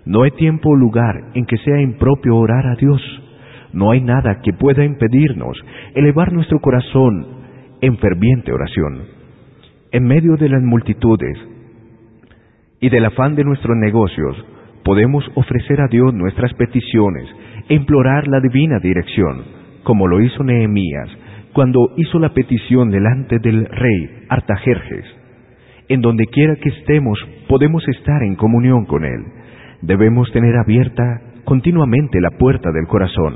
No 0.06 0.24
hay 0.24 0.32
tiempo 0.32 0.70
o 0.70 0.76
lugar 0.76 1.16
en 1.34 1.46
que 1.46 1.58
sea 1.58 1.82
impropio 1.82 2.36
orar 2.36 2.66
a 2.66 2.76
Dios. 2.76 3.02
No 3.74 3.92
hay 3.92 4.02
nada 4.02 4.42
que 4.42 4.54
pueda 4.54 4.84
impedirnos 4.84 5.58
elevar 5.94 6.34
nuestro 6.34 6.60
corazón 6.60 7.41
en 7.82 7.98
ferviente 7.98 8.54
oración 8.54 9.22
en 9.92 10.06
medio 10.06 10.38
de 10.38 10.50
las 10.50 10.64
multitudes 10.64 11.38
y 12.80 12.90
del 12.90 13.06
afán 13.06 13.36
de 13.36 13.44
nuestros 13.44 13.76
negocios, 13.78 14.36
podemos 14.84 15.24
ofrecer 15.36 15.82
a 15.82 15.88
Dios 15.88 16.14
nuestras 16.14 16.54
peticiones 16.54 17.28
e 17.68 17.76
implorar 17.76 18.28
la 18.28 18.40
divina 18.40 18.80
dirección, 18.80 19.44
como 19.84 20.08
lo 20.08 20.22
hizo 20.22 20.44
Nehemías 20.44 21.10
cuando 21.54 21.92
hizo 21.98 22.18
la 22.18 22.30
petición 22.30 22.90
delante 22.90 23.38
del 23.40 23.66
rey 23.66 24.26
Artajerjes. 24.30 25.04
En 25.90 26.00
donde 26.00 26.26
quiera 26.28 26.56
que 26.56 26.70
estemos, 26.70 27.20
podemos 27.50 27.86
estar 27.90 28.24
en 28.24 28.36
comunión 28.36 28.86
con 28.86 29.04
Él. 29.04 29.26
Debemos 29.82 30.32
tener 30.32 30.56
abierta 30.56 31.04
continuamente 31.44 32.22
la 32.22 32.30
puerta 32.32 32.72
del 32.72 32.88
corazón 32.88 33.36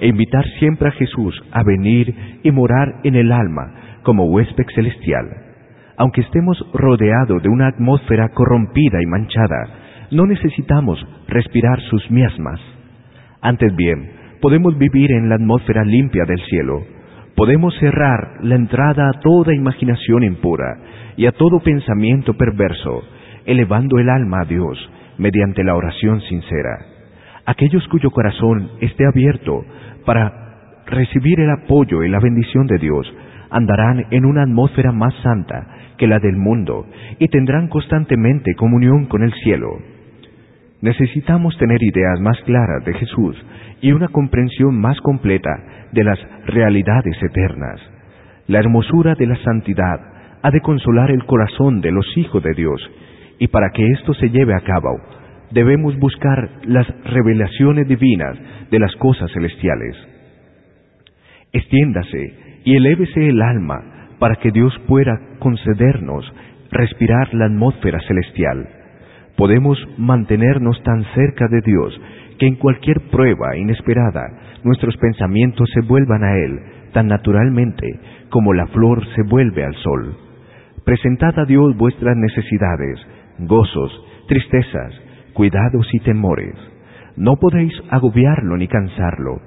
e 0.00 0.08
invitar 0.08 0.44
siempre 0.58 0.88
a 0.88 0.92
Jesús 0.92 1.34
a 1.52 1.62
venir 1.62 2.14
y 2.42 2.50
morar 2.50 3.00
en 3.04 3.14
el 3.14 3.32
alma 3.32 3.98
como 4.02 4.24
huésped 4.26 4.66
celestial. 4.74 5.26
Aunque 5.96 6.20
estemos 6.20 6.58
rodeados 6.74 7.42
de 7.42 7.48
una 7.48 7.68
atmósfera 7.68 8.28
corrompida 8.30 9.02
y 9.02 9.06
manchada, 9.06 9.68
no 10.10 10.26
necesitamos 10.26 11.04
respirar 11.26 11.80
sus 11.90 12.10
miasmas. 12.10 12.60
Antes 13.40 13.74
bien, 13.74 14.10
podemos 14.40 14.76
vivir 14.78 15.12
en 15.12 15.28
la 15.28 15.36
atmósfera 15.36 15.84
limpia 15.84 16.24
del 16.24 16.40
cielo. 16.46 16.84
Podemos 17.34 17.74
cerrar 17.78 18.38
la 18.42 18.54
entrada 18.54 19.08
a 19.08 19.20
toda 19.20 19.54
imaginación 19.54 20.22
impura 20.22 20.78
y 21.16 21.26
a 21.26 21.32
todo 21.32 21.60
pensamiento 21.60 22.34
perverso, 22.34 23.02
elevando 23.44 23.98
el 23.98 24.08
alma 24.08 24.42
a 24.42 24.44
Dios 24.44 24.78
mediante 25.18 25.64
la 25.64 25.74
oración 25.74 26.20
sincera. 26.22 26.86
Aquellos 27.46 27.86
cuyo 27.88 28.10
corazón 28.10 28.70
esté 28.80 29.06
abierto 29.06 29.64
para 30.06 30.32
recibir 30.86 31.40
el 31.40 31.50
apoyo 31.50 32.02
y 32.02 32.08
la 32.08 32.20
bendición 32.20 32.66
de 32.66 32.78
Dios 32.78 33.12
andarán 33.50 34.06
en 34.10 34.24
una 34.24 34.42
atmósfera 34.42 34.92
más 34.92 35.14
santa 35.22 35.66
que 35.98 36.06
la 36.06 36.18
del 36.18 36.36
mundo 36.36 36.86
y 37.18 37.28
tendrán 37.28 37.68
constantemente 37.68 38.54
comunión 38.54 39.06
con 39.06 39.22
el 39.22 39.32
cielo. 39.34 39.68
Necesitamos 40.80 41.56
tener 41.58 41.82
ideas 41.82 42.20
más 42.20 42.38
claras 42.42 42.84
de 42.84 42.94
Jesús 42.94 43.36
y 43.80 43.92
una 43.92 44.08
comprensión 44.08 44.78
más 44.80 45.00
completa 45.00 45.50
de 45.92 46.04
las 46.04 46.18
realidades 46.46 47.20
eternas. 47.22 47.80
La 48.46 48.60
hermosura 48.60 49.14
de 49.14 49.26
la 49.26 49.36
santidad 49.36 50.00
ha 50.42 50.50
de 50.50 50.60
consolar 50.60 51.10
el 51.10 51.24
corazón 51.24 51.80
de 51.80 51.90
los 51.90 52.06
hijos 52.16 52.42
de 52.42 52.52
Dios 52.54 52.80
y 53.38 53.48
para 53.48 53.70
que 53.70 53.86
esto 53.92 54.14
se 54.14 54.28
lleve 54.30 54.54
a 54.54 54.60
cabo 54.60 55.00
debemos 55.50 55.98
buscar 55.98 56.50
las 56.64 56.86
revelaciones 57.04 57.88
divinas 57.88 58.36
de 58.70 58.78
las 58.78 58.94
cosas 58.96 59.30
celestiales. 59.32 59.96
Extiéndase 61.52 62.34
y 62.64 62.76
elévese 62.76 63.28
el 63.28 63.40
alma 63.40 64.08
para 64.18 64.36
que 64.36 64.50
Dios 64.50 64.72
pueda 64.86 65.18
concedernos 65.38 66.30
respirar 66.70 67.32
la 67.34 67.46
atmósfera 67.46 68.00
celestial. 68.06 68.68
Podemos 69.36 69.78
mantenernos 69.98 70.82
tan 70.82 71.04
cerca 71.14 71.46
de 71.48 71.60
Dios 71.60 72.00
que 72.38 72.46
en 72.46 72.56
cualquier 72.56 73.00
prueba 73.10 73.56
inesperada 73.56 74.22
nuestros 74.64 74.96
pensamientos 74.96 75.68
se 75.72 75.80
vuelvan 75.82 76.24
a 76.24 76.36
Él 76.36 76.60
tan 76.92 77.08
naturalmente 77.08 78.00
como 78.30 78.54
la 78.54 78.66
flor 78.68 79.04
se 79.14 79.22
vuelve 79.22 79.62
al 79.64 79.74
sol. 79.76 80.16
Presentad 80.84 81.38
a 81.38 81.44
Dios 81.44 81.76
vuestras 81.76 82.16
necesidades, 82.16 82.98
gozos, 83.40 83.92
tristezas, 84.28 84.94
cuidados 85.36 85.86
y 85.92 86.00
temores. 86.00 86.54
No 87.16 87.36
podéis 87.36 87.72
agobiarlo 87.90 88.56
ni 88.56 88.66
cansarlo. 88.68 89.38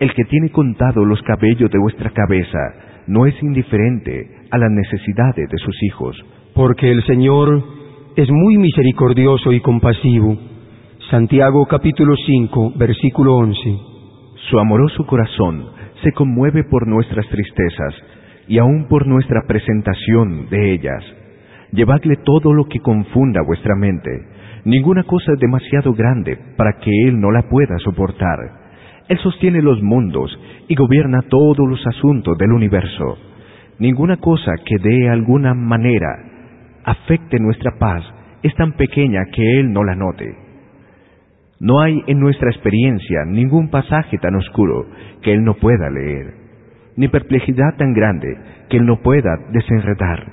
El 0.00 0.12
que 0.12 0.24
tiene 0.24 0.50
contado 0.50 1.04
los 1.04 1.22
cabellos 1.22 1.70
de 1.70 1.78
vuestra 1.78 2.10
cabeza 2.10 2.58
no 3.06 3.26
es 3.26 3.40
indiferente 3.40 4.28
a 4.50 4.58
las 4.58 4.70
necesidades 4.70 5.48
de 5.48 5.58
sus 5.58 5.82
hijos. 5.84 6.16
Porque 6.52 6.90
el 6.90 7.04
Señor 7.04 7.62
es 8.16 8.28
muy 8.28 8.58
misericordioso 8.58 9.52
y 9.52 9.60
compasivo. 9.60 10.36
Santiago 11.10 11.64
capítulo 11.66 12.16
5, 12.16 12.72
versículo 12.76 13.36
11. 13.36 13.60
Su 14.50 14.58
amoroso 14.58 15.06
corazón 15.06 15.64
se 16.02 16.10
conmueve 16.10 16.64
por 16.64 16.88
nuestras 16.88 17.26
tristezas 17.28 17.94
y 18.48 18.58
aun 18.58 18.88
por 18.88 19.06
nuestra 19.06 19.42
presentación 19.46 20.48
de 20.50 20.72
ellas. 20.72 21.04
Llevadle 21.70 22.16
todo 22.24 22.52
lo 22.52 22.64
que 22.64 22.80
confunda 22.80 23.42
vuestra 23.46 23.76
mente. 23.76 24.10
Ninguna 24.66 25.04
cosa 25.04 25.32
es 25.32 25.38
demasiado 25.38 25.92
grande 25.94 26.36
para 26.56 26.72
que 26.80 26.90
Él 27.06 27.20
no 27.20 27.30
la 27.30 27.42
pueda 27.42 27.78
soportar. 27.78 28.36
Él 29.06 29.16
sostiene 29.18 29.62
los 29.62 29.80
mundos 29.80 30.36
y 30.66 30.74
gobierna 30.74 31.22
todos 31.28 31.68
los 31.68 31.86
asuntos 31.86 32.36
del 32.36 32.50
universo. 32.50 33.16
Ninguna 33.78 34.16
cosa 34.16 34.50
que 34.64 34.76
de 34.78 35.08
alguna 35.08 35.54
manera 35.54 36.08
afecte 36.82 37.38
nuestra 37.38 37.78
paz 37.78 38.02
es 38.42 38.52
tan 38.56 38.72
pequeña 38.72 39.26
que 39.32 39.60
Él 39.60 39.72
no 39.72 39.84
la 39.84 39.94
note. 39.94 40.34
No 41.60 41.80
hay 41.80 42.02
en 42.08 42.18
nuestra 42.18 42.50
experiencia 42.50 43.24
ningún 43.24 43.70
pasaje 43.70 44.18
tan 44.18 44.34
oscuro 44.34 44.86
que 45.22 45.32
Él 45.32 45.44
no 45.44 45.54
pueda 45.54 45.88
leer, 45.90 46.34
ni 46.96 47.06
perplejidad 47.06 47.76
tan 47.78 47.92
grande 47.92 48.36
que 48.68 48.78
Él 48.78 48.86
no 48.86 48.96
pueda 48.96 49.30
desenredar. 49.52 50.26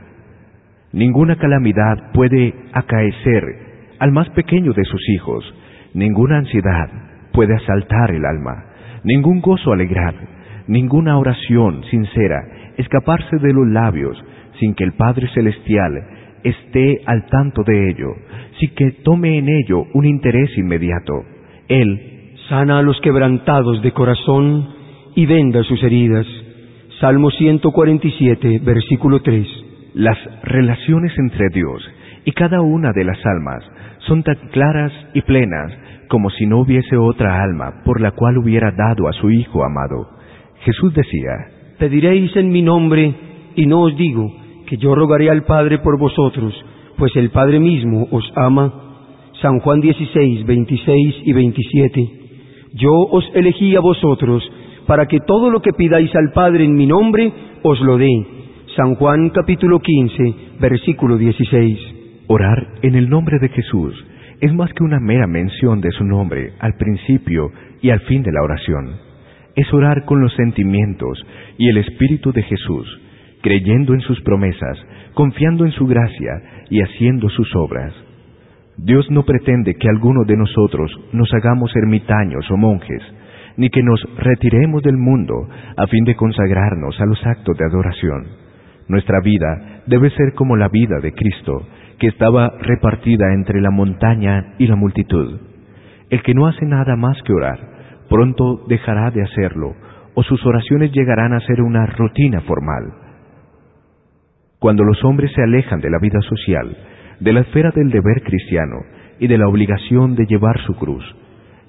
Ninguna 0.92 1.36
calamidad 1.36 2.12
puede 2.14 2.56
acaecer 2.74 3.73
al 4.04 4.12
más 4.12 4.30
pequeño 4.32 4.74
de 4.74 4.84
sus 4.84 5.00
hijos, 5.12 5.46
ninguna 5.94 6.40
ansiedad 6.40 6.90
puede 7.32 7.56
asaltar 7.56 8.12
el 8.12 8.26
alma, 8.26 8.66
ningún 9.06 9.40
gozo 9.40 9.72
alegrar, 9.72 10.14
ninguna 10.68 11.18
oración 11.18 11.86
sincera 11.90 12.44
escaparse 12.76 13.38
de 13.38 13.54
los 13.54 13.66
labios 13.66 14.22
sin 14.60 14.76
que 14.76 14.84
el 14.84 14.92
Padre 14.92 15.30
Celestial 15.34 16.04
esté 16.44 17.00
al 17.06 17.28
tanto 17.28 17.64
de 17.66 17.92
ello, 17.92 18.10
sin 18.60 18.76
que 18.76 18.92
tome 19.06 19.38
en 19.38 19.48
ello 19.48 19.86
un 19.94 20.04
interés 20.04 20.50
inmediato. 20.58 21.24
Él 21.70 22.34
sana 22.50 22.80
a 22.80 22.82
los 22.82 23.00
quebrantados 23.00 23.82
de 23.82 23.94
corazón 23.94 24.68
y 25.16 25.26
venda 25.26 25.64
sus 25.64 25.82
heridas. 25.82 26.28
Salmo 27.00 27.32
147, 27.32 28.60
versículo 28.66 29.22
3. 29.22 29.48
Las 29.94 30.18
relaciones 30.44 31.18
entre 31.18 31.48
Dios 31.54 31.82
y 32.26 32.32
cada 32.32 32.62
una 32.62 32.92
de 32.94 33.04
las 33.04 33.24
almas 33.26 33.64
son 34.08 34.24
tan 34.24 34.36
claras 34.52 34.92
y 35.14 35.22
plenas 35.22 35.72
como 36.08 36.30
si 36.30 36.46
no 36.46 36.60
hubiese 36.60 36.96
otra 36.98 37.42
alma 37.42 37.82
por 37.84 38.00
la 38.00 38.12
cual 38.12 38.38
hubiera 38.38 38.72
dado 38.72 39.08
a 39.08 39.14
su 39.14 39.32
Hijo 39.32 39.64
amado. 39.64 40.10
Jesús 40.62 40.94
decía, 40.94 41.32
Pediréis 41.80 42.36
en 42.36 42.52
mi 42.52 42.62
nombre 42.62 43.14
y 43.56 43.66
no 43.66 43.82
os 43.82 43.96
digo 43.98 44.32
que 44.68 44.78
yo 44.78 44.96
rogaré 44.96 45.30
al 45.30 45.44
Padre 45.44 45.80
por 45.80 46.00
vosotros, 46.00 46.54
pues 46.98 47.16
el 47.16 47.30
Padre 47.32 47.60
mismo 47.60 48.08
os 48.12 48.32
ama. 48.36 48.74
San 49.42 49.60
Juan 49.60 49.82
16, 49.82 50.46
26 50.46 51.16
y 51.26 51.34
27. 51.34 52.10
Yo 52.76 52.92
os 52.94 53.30
elegí 53.34 53.76
a 53.76 53.82
vosotros 53.82 54.44
para 54.88 55.08
que 55.08 55.20
todo 55.26 55.50
lo 55.50 55.62
que 55.62 55.74
pidáis 55.74 56.16
al 56.16 56.32
Padre 56.32 56.64
en 56.64 56.76
mi 56.76 56.86
nombre 56.86 57.32
os 57.64 57.80
lo 57.82 57.98
dé. 57.98 58.26
San 58.76 58.96
Juan 58.96 59.30
capítulo 59.30 59.80
15, 59.80 60.36
versículo 60.60 61.18
16. 61.18 62.03
Orar 62.28 62.68
en 62.82 62.96
el 62.96 63.10
nombre 63.10 63.38
de 63.40 63.50
Jesús 63.50 63.94
es 64.40 64.54
más 64.54 64.72
que 64.74 64.84
una 64.84 65.00
mera 65.00 65.28
mención 65.28 65.82
de 65.82 65.92
su 65.92 66.06
nombre 66.06 66.54
al 66.60 66.76
principio 66.76 67.52
y 67.82 67.90
al 67.90 68.00
fin 68.02 68.24
de 68.24 68.32
la 68.32 68.42
oración. 68.42 68.96
Es 69.56 69.72
orar 69.74 70.06
con 70.06 70.22
los 70.22 70.34
sentimientos 70.36 71.22
y 71.58 71.68
el 71.68 71.78
espíritu 71.78 72.32
de 72.32 72.44
Jesús, 72.44 72.88
creyendo 73.42 73.94
en 73.94 74.00
sus 74.02 74.22
promesas, 74.22 74.78
confiando 75.14 75.66
en 75.66 75.72
su 75.72 75.86
gracia 75.86 76.42
y 76.70 76.82
haciendo 76.82 77.30
sus 77.30 77.54
obras. 77.56 77.94
Dios 78.78 79.06
no 79.12 79.24
pretende 79.24 79.76
que 79.76 79.90
alguno 79.90 80.24
de 80.24 80.38
nosotros 80.38 80.92
nos 81.12 81.32
hagamos 81.34 81.76
ermitaños 81.76 82.50
o 82.50 82.58
monjes, 82.58 83.04
ni 83.58 83.70
que 83.70 83.84
nos 83.84 84.02
retiremos 84.18 84.82
del 84.82 84.98
mundo 84.98 85.48
a 85.76 85.88
fin 85.88 86.06
de 86.06 86.16
consagrarnos 86.16 87.00
a 87.00 87.06
los 87.06 87.24
actos 87.26 87.58
de 87.58 87.66
adoración. 87.66 88.28
Nuestra 88.88 89.20
vida 89.22 89.82
debe 89.88 90.10
ser 90.12 90.34
como 90.34 90.56
la 90.56 90.70
vida 90.70 91.00
de 91.02 91.12
Cristo, 91.12 91.68
que 92.00 92.08
estaba 92.08 92.50
repartida 92.60 93.34
entre 93.34 93.62
la 93.62 93.72
montaña 93.72 94.54
y 94.58 94.68
la 94.68 94.76
multitud. 94.76 95.40
El 96.10 96.22
que 96.24 96.34
no 96.34 96.48
hace 96.48 96.66
nada 96.66 96.96
más 96.96 97.22
que 97.24 97.34
orar, 97.34 97.60
pronto 98.10 98.66
dejará 98.68 99.12
de 99.12 99.24
hacerlo, 99.24 99.76
o 100.14 100.24
sus 100.24 100.46
oraciones 100.46 100.92
llegarán 100.92 101.34
a 101.34 101.40
ser 101.42 101.62
una 101.62 101.86
rutina 101.86 102.42
formal. 102.42 102.94
Cuando 104.60 104.84
los 104.84 105.04
hombres 105.04 105.32
se 105.34 105.42
alejan 105.42 105.82
de 105.82 105.90
la 105.90 106.00
vida 106.00 106.22
social, 106.22 106.78
de 107.20 107.34
la 107.34 107.42
esfera 107.42 107.72
del 107.72 107.90
deber 107.90 108.22
cristiano 108.24 108.78
y 109.20 109.28
de 109.28 109.38
la 109.38 109.48
obligación 109.48 110.16
de 110.16 110.26
llevar 110.26 110.60
su 110.62 110.76
cruz, 110.76 111.04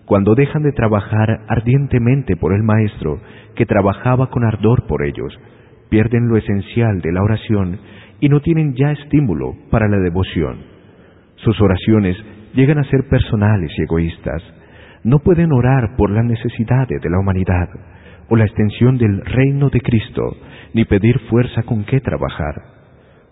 cuando 0.04 0.34
dejan 0.34 0.62
de 0.62 0.72
trabajar 0.72 1.40
ardientemente 1.48 2.36
por 2.36 2.52
el 2.52 2.62
Maestro 2.62 3.20
que 3.54 3.66
trabajaba 3.66 4.28
con 4.28 4.44
ardor 4.44 4.86
por 4.86 5.02
ellos, 5.02 5.38
pierden 5.88 6.28
lo 6.28 6.36
esencial 6.36 7.00
de 7.00 7.12
la 7.12 7.22
oración 7.22 7.78
y 8.20 8.28
no 8.28 8.40
tienen 8.40 8.74
ya 8.74 8.92
estímulo 8.92 9.54
para 9.70 9.88
la 9.88 9.98
devoción. 9.98 10.58
Sus 11.36 11.60
oraciones 11.60 12.16
llegan 12.54 12.78
a 12.78 12.84
ser 12.84 13.08
personales 13.08 13.70
y 13.76 13.82
egoístas. 13.82 14.42
No 15.02 15.18
pueden 15.18 15.52
orar 15.52 15.96
por 15.96 16.10
las 16.10 16.24
necesidades 16.24 17.00
de 17.02 17.10
la 17.10 17.18
humanidad 17.18 17.68
o 18.28 18.36
la 18.36 18.44
extensión 18.44 18.96
del 18.96 19.20
reino 19.24 19.68
de 19.68 19.80
Cristo, 19.80 20.36
ni 20.72 20.84
pedir 20.84 21.18
fuerza 21.28 21.62
con 21.62 21.84
qué 21.84 22.00
trabajar. 22.00 22.54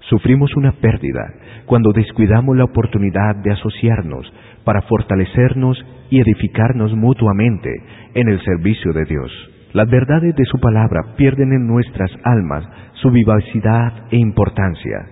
Sufrimos 0.09 0.55
una 0.57 0.73
pérdida 0.73 1.33
cuando 1.65 1.93
descuidamos 1.93 2.57
la 2.57 2.65
oportunidad 2.65 3.37
de 3.37 3.53
asociarnos 3.53 4.31
para 4.65 4.83
fortalecernos 4.83 5.83
y 6.11 6.21
edificarnos 6.21 6.95
mutuamente 6.95 7.71
en 8.15 8.29
el 8.29 8.43
servicio 8.43 8.93
de 8.93 9.05
Dios. 9.05 9.33
Las 9.73 9.89
verdades 9.89 10.35
de 10.37 10.45
su 10.45 10.59
palabra 10.61 11.15
pierden 11.17 11.53
en 11.53 11.67
nuestras 11.67 12.11
almas 12.25 12.65
su 12.95 13.11
vivacidad 13.11 14.05
e 14.11 14.17
importancia. 14.17 15.07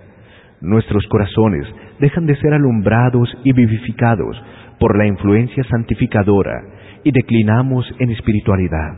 Nuestros 0.61 1.05
corazones 1.07 1.67
dejan 1.99 2.25
de 2.25 2.35
ser 2.35 2.53
alumbrados 2.53 3.35
y 3.43 3.53
vivificados 3.53 4.41
por 4.79 4.97
la 4.97 5.07
influencia 5.07 5.63
santificadora 5.65 6.61
y 7.03 7.11
declinamos 7.11 7.85
en 7.99 8.11
espiritualidad. 8.11 8.93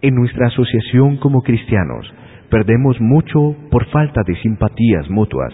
En 0.00 0.14
nuestra 0.14 0.46
asociación 0.46 1.18
como 1.18 1.42
cristianos, 1.42 2.10
Perdemos 2.50 2.98
mucho 2.98 3.54
por 3.70 3.84
falta 3.86 4.22
de 4.26 4.34
simpatías 4.36 5.10
mutuas. 5.10 5.52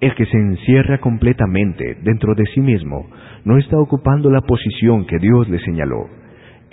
El 0.00 0.14
que 0.14 0.26
se 0.26 0.36
encierra 0.36 0.98
completamente 0.98 1.96
dentro 2.02 2.34
de 2.34 2.44
sí 2.54 2.60
mismo 2.60 3.08
no 3.44 3.58
está 3.58 3.78
ocupando 3.78 4.30
la 4.30 4.42
posición 4.42 5.06
que 5.06 5.18
Dios 5.18 5.48
le 5.48 5.58
señaló. 5.60 6.06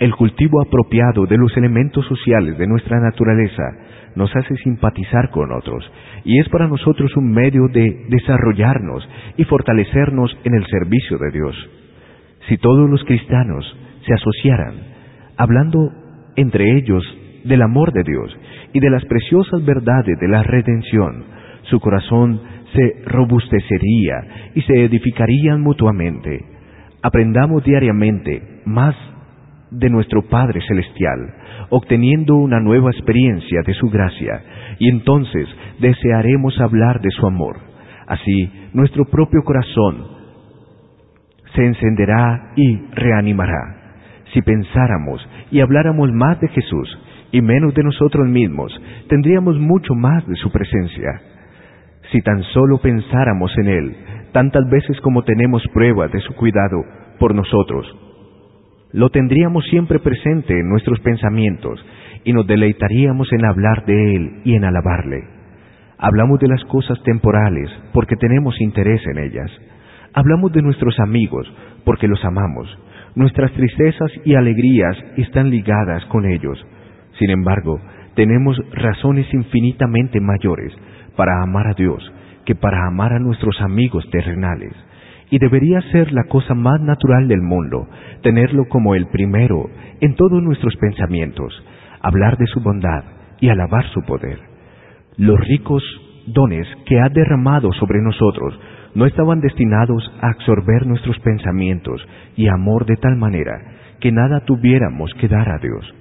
El 0.02 0.16
cultivo 0.16 0.60
apropiado 0.60 1.26
de 1.26 1.38
los 1.38 1.56
elementos 1.56 2.04
sociales 2.06 2.58
de 2.58 2.66
nuestra 2.66 2.98
naturaleza 2.98 3.62
nos 4.16 4.34
hace 4.34 4.56
simpatizar 4.56 5.30
con 5.30 5.52
otros 5.52 5.88
y 6.24 6.40
es 6.40 6.48
para 6.48 6.66
nosotros 6.66 7.16
un 7.16 7.30
medio 7.30 7.68
de 7.68 8.06
desarrollarnos 8.08 9.08
y 9.36 9.44
fortalecernos 9.44 10.36
en 10.42 10.54
el 10.54 10.66
servicio 10.66 11.18
de 11.18 11.30
Dios. 11.30 11.54
Si 12.48 12.58
todos 12.58 12.90
los 12.90 13.04
cristianos 13.04 13.64
se 14.04 14.12
asociaran, 14.12 14.74
hablando 15.36 15.92
entre 16.34 16.78
ellos 16.78 17.04
del 17.44 17.62
amor 17.62 17.92
de 17.92 18.02
Dios 18.02 18.36
y 18.72 18.80
de 18.80 18.90
las 18.90 19.04
preciosas 19.04 19.64
verdades 19.64 20.18
de 20.18 20.26
la 20.26 20.42
redención, 20.42 21.26
su 21.70 21.78
corazón 21.78 22.40
se 22.74 23.04
robustecería 23.06 24.50
y 24.56 24.62
se 24.62 24.82
edificarían 24.82 25.60
mutuamente. 25.60 26.44
Aprendamos 27.02 27.62
diariamente 27.62 28.62
más 28.64 28.96
de 29.72 29.90
nuestro 29.90 30.22
Padre 30.28 30.60
Celestial, 30.66 31.18
obteniendo 31.70 32.36
una 32.36 32.60
nueva 32.60 32.90
experiencia 32.90 33.62
de 33.66 33.74
su 33.74 33.88
gracia, 33.88 34.42
y 34.78 34.88
entonces 34.88 35.48
desearemos 35.80 36.60
hablar 36.60 37.00
de 37.00 37.10
su 37.10 37.26
amor. 37.26 37.56
Así, 38.06 38.50
nuestro 38.74 39.04
propio 39.06 39.42
corazón 39.42 40.06
se 41.54 41.64
encenderá 41.64 42.52
y 42.56 42.76
reanimará. 42.94 43.78
Si 44.32 44.40
pensáramos 44.42 45.26
y 45.50 45.60
habláramos 45.60 46.12
más 46.12 46.40
de 46.40 46.48
Jesús, 46.48 46.98
y 47.32 47.40
menos 47.40 47.74
de 47.74 47.82
nosotros 47.82 48.28
mismos, 48.28 48.78
tendríamos 49.08 49.58
mucho 49.58 49.94
más 49.94 50.26
de 50.28 50.36
su 50.36 50.50
presencia. 50.52 51.20
Si 52.12 52.20
tan 52.20 52.42
solo 52.52 52.78
pensáramos 52.78 53.50
en 53.58 53.68
Él, 53.68 53.96
tantas 54.32 54.68
veces 54.68 55.00
como 55.00 55.22
tenemos 55.22 55.62
pruebas 55.72 56.12
de 56.12 56.20
su 56.20 56.34
cuidado 56.34 56.84
por 57.18 57.34
nosotros, 57.34 57.86
lo 58.92 59.08
tendríamos 59.10 59.64
siempre 59.66 59.98
presente 59.98 60.58
en 60.58 60.68
nuestros 60.68 61.00
pensamientos 61.00 61.84
y 62.24 62.32
nos 62.32 62.46
deleitaríamos 62.46 63.32
en 63.32 63.44
hablar 63.44 63.84
de 63.86 64.16
Él 64.16 64.40
y 64.44 64.54
en 64.54 64.64
alabarle. 64.64 65.24
Hablamos 65.98 66.40
de 66.40 66.48
las 66.48 66.62
cosas 66.64 67.00
temporales 67.02 67.70
porque 67.92 68.16
tenemos 68.16 68.60
interés 68.60 69.00
en 69.06 69.18
ellas. 69.18 69.50
Hablamos 70.14 70.52
de 70.52 70.62
nuestros 70.62 70.98
amigos 71.00 71.50
porque 71.84 72.08
los 72.08 72.22
amamos. 72.24 72.68
Nuestras 73.14 73.52
tristezas 73.52 74.10
y 74.24 74.34
alegrías 74.34 74.96
están 75.16 75.50
ligadas 75.50 76.04
con 76.06 76.26
ellos. 76.26 76.58
Sin 77.18 77.30
embargo, 77.30 77.80
tenemos 78.14 78.56
razones 78.72 79.26
infinitamente 79.32 80.20
mayores 80.20 80.72
para 81.16 81.42
amar 81.42 81.68
a 81.68 81.74
Dios 81.74 82.02
que 82.44 82.54
para 82.54 82.86
amar 82.86 83.12
a 83.12 83.18
nuestros 83.18 83.60
amigos 83.60 84.04
terrenales. 84.10 84.72
Y 85.32 85.38
debería 85.38 85.80
ser 85.92 86.12
la 86.12 86.24
cosa 86.24 86.52
más 86.52 86.78
natural 86.82 87.26
del 87.26 87.40
mundo, 87.40 87.88
tenerlo 88.22 88.66
como 88.68 88.94
el 88.94 89.06
primero 89.06 89.70
en 90.02 90.14
todos 90.14 90.42
nuestros 90.42 90.76
pensamientos, 90.76 91.54
hablar 92.02 92.36
de 92.36 92.46
su 92.48 92.60
bondad 92.60 93.02
y 93.40 93.48
alabar 93.48 93.86
su 93.94 94.02
poder. 94.02 94.38
Los 95.16 95.40
ricos 95.40 95.82
dones 96.26 96.68
que 96.84 97.00
ha 97.00 97.08
derramado 97.08 97.72
sobre 97.72 98.02
nosotros 98.02 98.60
no 98.94 99.06
estaban 99.06 99.40
destinados 99.40 100.12
a 100.20 100.28
absorber 100.28 100.86
nuestros 100.86 101.18
pensamientos 101.20 102.06
y 102.36 102.48
amor 102.48 102.84
de 102.84 102.96
tal 102.96 103.16
manera 103.16 103.58
que 104.00 104.12
nada 104.12 104.40
tuviéramos 104.44 105.14
que 105.14 105.28
dar 105.28 105.48
a 105.48 105.56
Dios. 105.56 105.94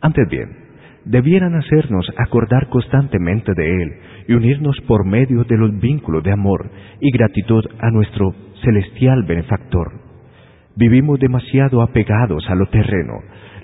Antes 0.00 0.28
bien, 0.28 0.61
debieran 1.04 1.54
hacernos 1.54 2.06
acordar 2.16 2.68
constantemente 2.68 3.52
de 3.56 3.82
Él 3.82 3.92
y 4.28 4.34
unirnos 4.34 4.80
por 4.86 5.06
medio 5.06 5.44
de 5.44 5.56
los 5.56 5.78
vínculos 5.80 6.22
de 6.22 6.32
amor 6.32 6.70
y 7.00 7.10
gratitud 7.10 7.64
a 7.78 7.90
nuestro 7.90 8.34
celestial 8.62 9.24
benefactor. 9.24 9.92
Vivimos 10.76 11.18
demasiado 11.18 11.82
apegados 11.82 12.48
a 12.48 12.54
lo 12.54 12.66
terreno. 12.66 13.14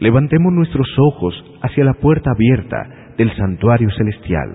Levantemos 0.00 0.52
nuestros 0.52 0.88
ojos 0.98 1.34
hacia 1.62 1.84
la 1.84 1.94
puerta 1.94 2.30
abierta 2.32 3.14
del 3.16 3.34
santuario 3.36 3.90
celestial, 3.92 4.48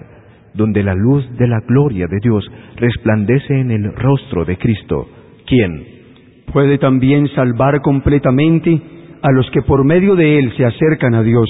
donde 0.54 0.84
la 0.84 0.94
luz 0.94 1.26
de 1.38 1.48
la 1.48 1.62
gloria 1.62 2.08
de 2.08 2.20
Dios 2.22 2.50
resplandece 2.78 3.60
en 3.60 3.72
el 3.72 3.94
rostro 3.94 4.46
de 4.46 4.58
Cristo, 4.58 5.08
quien 5.48 5.84
puede 6.52 6.78
también 6.78 7.28
salvar 7.30 7.82
completamente 7.82 8.82
a 9.22 9.32
los 9.32 9.50
que 9.52 9.62
por 9.64 9.84
medio 9.84 10.16
de 10.16 10.38
Él 10.38 10.54
se 10.56 10.66
acercan 10.66 11.16
a 11.16 11.24
Dios. 11.24 11.50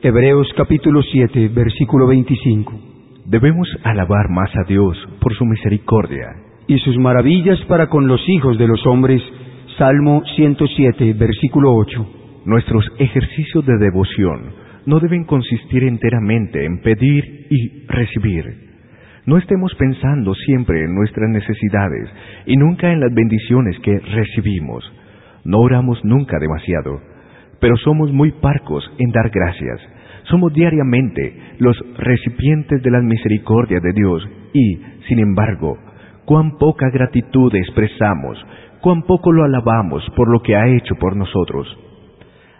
Hebreos 0.00 0.46
capítulo 0.56 1.02
7, 1.02 1.48
versículo 1.48 2.06
25. 2.06 2.72
Debemos 3.24 3.68
alabar 3.82 4.28
más 4.30 4.48
a 4.54 4.62
Dios 4.62 4.96
por 5.20 5.34
su 5.34 5.44
misericordia 5.44 6.36
y 6.68 6.78
sus 6.78 6.96
maravillas 6.98 7.58
para 7.66 7.88
con 7.88 8.06
los 8.06 8.20
hijos 8.28 8.56
de 8.58 8.68
los 8.68 8.86
hombres. 8.86 9.20
Salmo 9.76 10.22
107, 10.36 11.14
versículo 11.14 11.74
8. 11.74 12.06
Nuestros 12.44 12.84
ejercicios 13.00 13.66
de 13.66 13.76
devoción 13.76 14.52
no 14.86 15.00
deben 15.00 15.24
consistir 15.24 15.82
enteramente 15.82 16.64
en 16.64 16.80
pedir 16.80 17.48
y 17.50 17.84
recibir. 17.88 18.44
No 19.26 19.36
estemos 19.36 19.74
pensando 19.74 20.32
siempre 20.32 20.84
en 20.84 20.94
nuestras 20.94 21.28
necesidades 21.28 22.08
y 22.46 22.56
nunca 22.56 22.92
en 22.92 23.00
las 23.00 23.12
bendiciones 23.12 23.76
que 23.80 23.98
recibimos. 23.98 24.84
No 25.44 25.58
oramos 25.58 25.98
nunca 26.04 26.38
demasiado, 26.38 27.00
pero 27.60 27.76
somos 27.76 28.12
muy 28.12 28.32
parcos 28.32 28.88
en 28.98 29.10
dar 29.10 29.30
gracias. 29.30 29.80
Somos 30.24 30.52
diariamente 30.52 31.34
los 31.58 31.76
recipientes 31.96 32.82
de 32.82 32.90
la 32.90 33.00
misericordia 33.00 33.80
de 33.80 33.92
Dios 33.92 34.28
y, 34.52 34.76
sin 35.08 35.20
embargo, 35.20 35.78
cuán 36.24 36.58
poca 36.58 36.90
gratitud 36.90 37.54
expresamos, 37.54 38.38
cuán 38.80 39.02
poco 39.02 39.32
lo 39.32 39.44
alabamos 39.44 40.04
por 40.14 40.30
lo 40.30 40.40
que 40.40 40.56
ha 40.56 40.68
hecho 40.68 40.94
por 40.96 41.16
nosotros. 41.16 41.66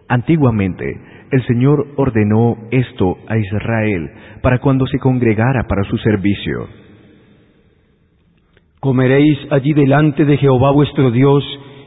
Antiguamente, 0.09 0.87
el 1.31 1.45
Señor 1.47 1.87
ordenó 1.97 2.57
esto 2.71 3.19
a 3.29 3.37
Israel 3.37 4.11
para 4.41 4.59
cuando 4.59 4.87
se 4.87 4.99
congregara 4.99 5.65
para 5.69 5.85
su 5.85 5.99
servicio. 5.99 6.67
Comeréis 8.81 9.39
allí 9.51 9.73
delante 9.75 10.25
de 10.25 10.39
Jehová 10.39 10.71
vuestro 10.71 11.11
Dios 11.11 11.45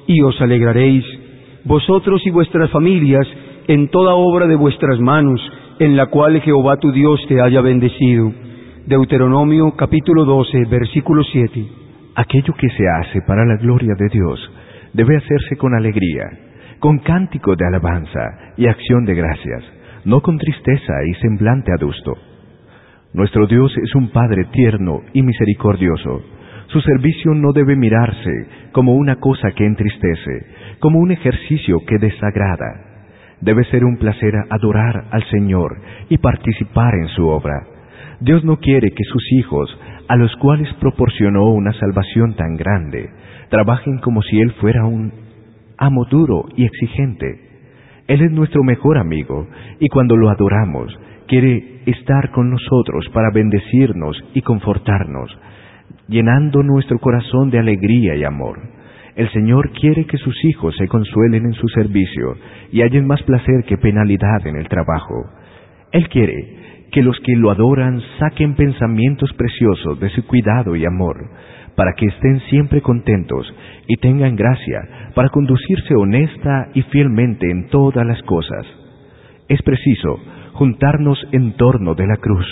y 0.08 0.22
os 0.22 0.40
alegraréis, 0.42 1.06
vosotros 1.64 2.22
y 2.26 2.30
vuestras 2.30 2.70
familias, 2.72 3.28
en 3.68 3.90
toda 3.90 4.16
obra 4.16 4.48
de 4.48 4.56
vuestras 4.56 5.00
manos, 5.00 5.40
en 5.80 5.96
la 5.96 6.08
cual 6.08 6.40
Jehová 6.42 6.78
tu 6.78 6.92
Dios 6.92 7.20
te 7.28 7.42
haya 7.42 7.62
bendecido. 7.62 8.32
Deuteronomio 8.86 9.76
capítulo 9.76 10.26
12, 10.26 10.66
versículo 10.70 11.24
7. 11.24 11.66
Aquello 12.16 12.54
que 12.58 12.70
se 12.70 12.84
hace 12.88 13.22
para 13.26 13.46
la 13.46 13.58
gloria 13.58 13.94
de 13.98 14.10
Dios 14.10 14.52
debe 14.94 15.16
hacerse 15.16 15.56
con 15.58 15.74
alegría, 15.74 16.26
con 16.80 17.00
cántico 17.00 17.56
de 17.56 17.66
alabanza 17.66 18.54
y 18.58 18.68
acción 18.68 19.06
de 19.06 19.16
gracias, 19.16 19.64
no 20.06 20.22
con 20.22 20.38
tristeza 20.38 20.94
y 21.10 21.14
semblante 21.22 21.72
adusto. 21.72 22.18
Nuestro 23.14 23.46
Dios 23.46 23.72
es 23.84 23.94
un 23.96 24.10
Padre 24.10 24.46
tierno 24.52 25.02
y 25.14 25.22
misericordioso. 25.22 26.22
Su 26.68 26.82
servicio 26.82 27.34
no 27.34 27.52
debe 27.54 27.76
mirarse 27.76 28.32
como 28.72 28.96
una 28.96 29.18
cosa 29.18 29.52
que 29.52 29.66
entristece, 29.66 30.46
como 30.82 31.00
un 31.00 31.12
ejercicio 31.12 31.78
que 31.88 31.98
desagrada 31.98 32.92
Debe 33.42 33.64
ser 33.66 33.84
un 33.84 33.98
placer 33.98 34.36
adorar 34.52 35.06
al 35.10 35.24
Señor 35.30 35.82
y 36.10 36.20
participar 36.20 36.94
en 36.94 37.08
su 37.08 37.28
obra. 37.28 37.66
Dios 38.20 38.44
no 38.44 38.58
quiere 38.58 38.92
que 38.92 39.04
sus 39.04 39.24
hijos, 39.34 39.80
a 40.08 40.16
los 40.16 40.36
cuales 40.36 40.72
proporcionó 40.80 41.50
una 41.50 41.74
salvación 41.74 42.36
tan 42.36 42.56
grande, 42.56 43.10
trabajen 43.50 43.98
como 43.98 44.22
si 44.22 44.40
Él 44.40 44.52
fuera 44.62 44.86
un 44.86 45.12
amo 45.80 46.06
duro 46.06 46.46
y 46.56 46.66
exigente. 46.66 47.50
Él 48.08 48.22
es 48.22 48.32
nuestro 48.32 48.64
mejor 48.64 49.00
amigo 49.00 49.48
y 49.80 49.90
cuando 49.90 50.16
lo 50.18 50.30
adoramos, 50.30 50.96
quiere 51.28 51.82
estar 51.88 52.30
con 52.30 52.52
nosotros 52.52 53.10
para 53.12 53.32
bendecirnos 53.34 54.24
y 54.36 54.44
confortarnos, 54.44 55.36
llenando 56.08 56.62
nuestro 56.62 57.00
corazón 57.00 57.50
de 57.50 57.58
alegría 57.58 58.16
y 58.16 58.24
amor. 58.24 58.60
El 59.16 59.30
Señor 59.32 59.72
quiere 59.72 60.06
que 60.06 60.18
sus 60.18 60.36
hijos 60.46 60.76
se 60.78 60.88
consuelen 60.88 61.46
en 61.46 61.54
su 61.54 61.68
servicio 61.70 62.38
y 62.72 62.82
hallen 62.82 63.06
más 63.06 63.22
placer 63.24 63.66
que 63.68 63.78
penalidad 63.78 64.48
en 64.48 64.56
el 64.56 64.70
trabajo. 64.70 65.26
Él 65.92 66.08
quiere 66.08 66.88
que 66.92 67.02
los 67.02 67.20
que 67.20 67.36
lo 67.36 67.52
adoran 67.52 68.02
saquen 68.20 68.56
pensamientos 68.56 69.32
preciosos 69.34 70.00
de 70.00 70.10
su 70.10 70.26
cuidado 70.26 70.76
y 70.76 70.86
amor, 70.86 71.18
para 71.76 71.94
que 71.94 72.06
estén 72.06 72.40
siempre 72.50 72.82
contentos 72.82 73.54
y 73.88 73.98
tengan 73.98 74.36
gracia 74.36 75.12
para 75.14 75.30
conducirse 75.30 75.96
honesta 75.96 76.70
y 76.74 76.82
fielmente 76.84 77.50
en 77.50 77.68
todas 77.68 78.06
las 78.06 78.22
cosas. 78.24 78.66
Es 79.50 79.62
preciso 79.62 80.20
juntarnos 80.54 81.20
en 81.32 81.54
torno 81.54 81.96
de 81.96 82.08
la 82.08 82.18
cruz. 82.18 82.48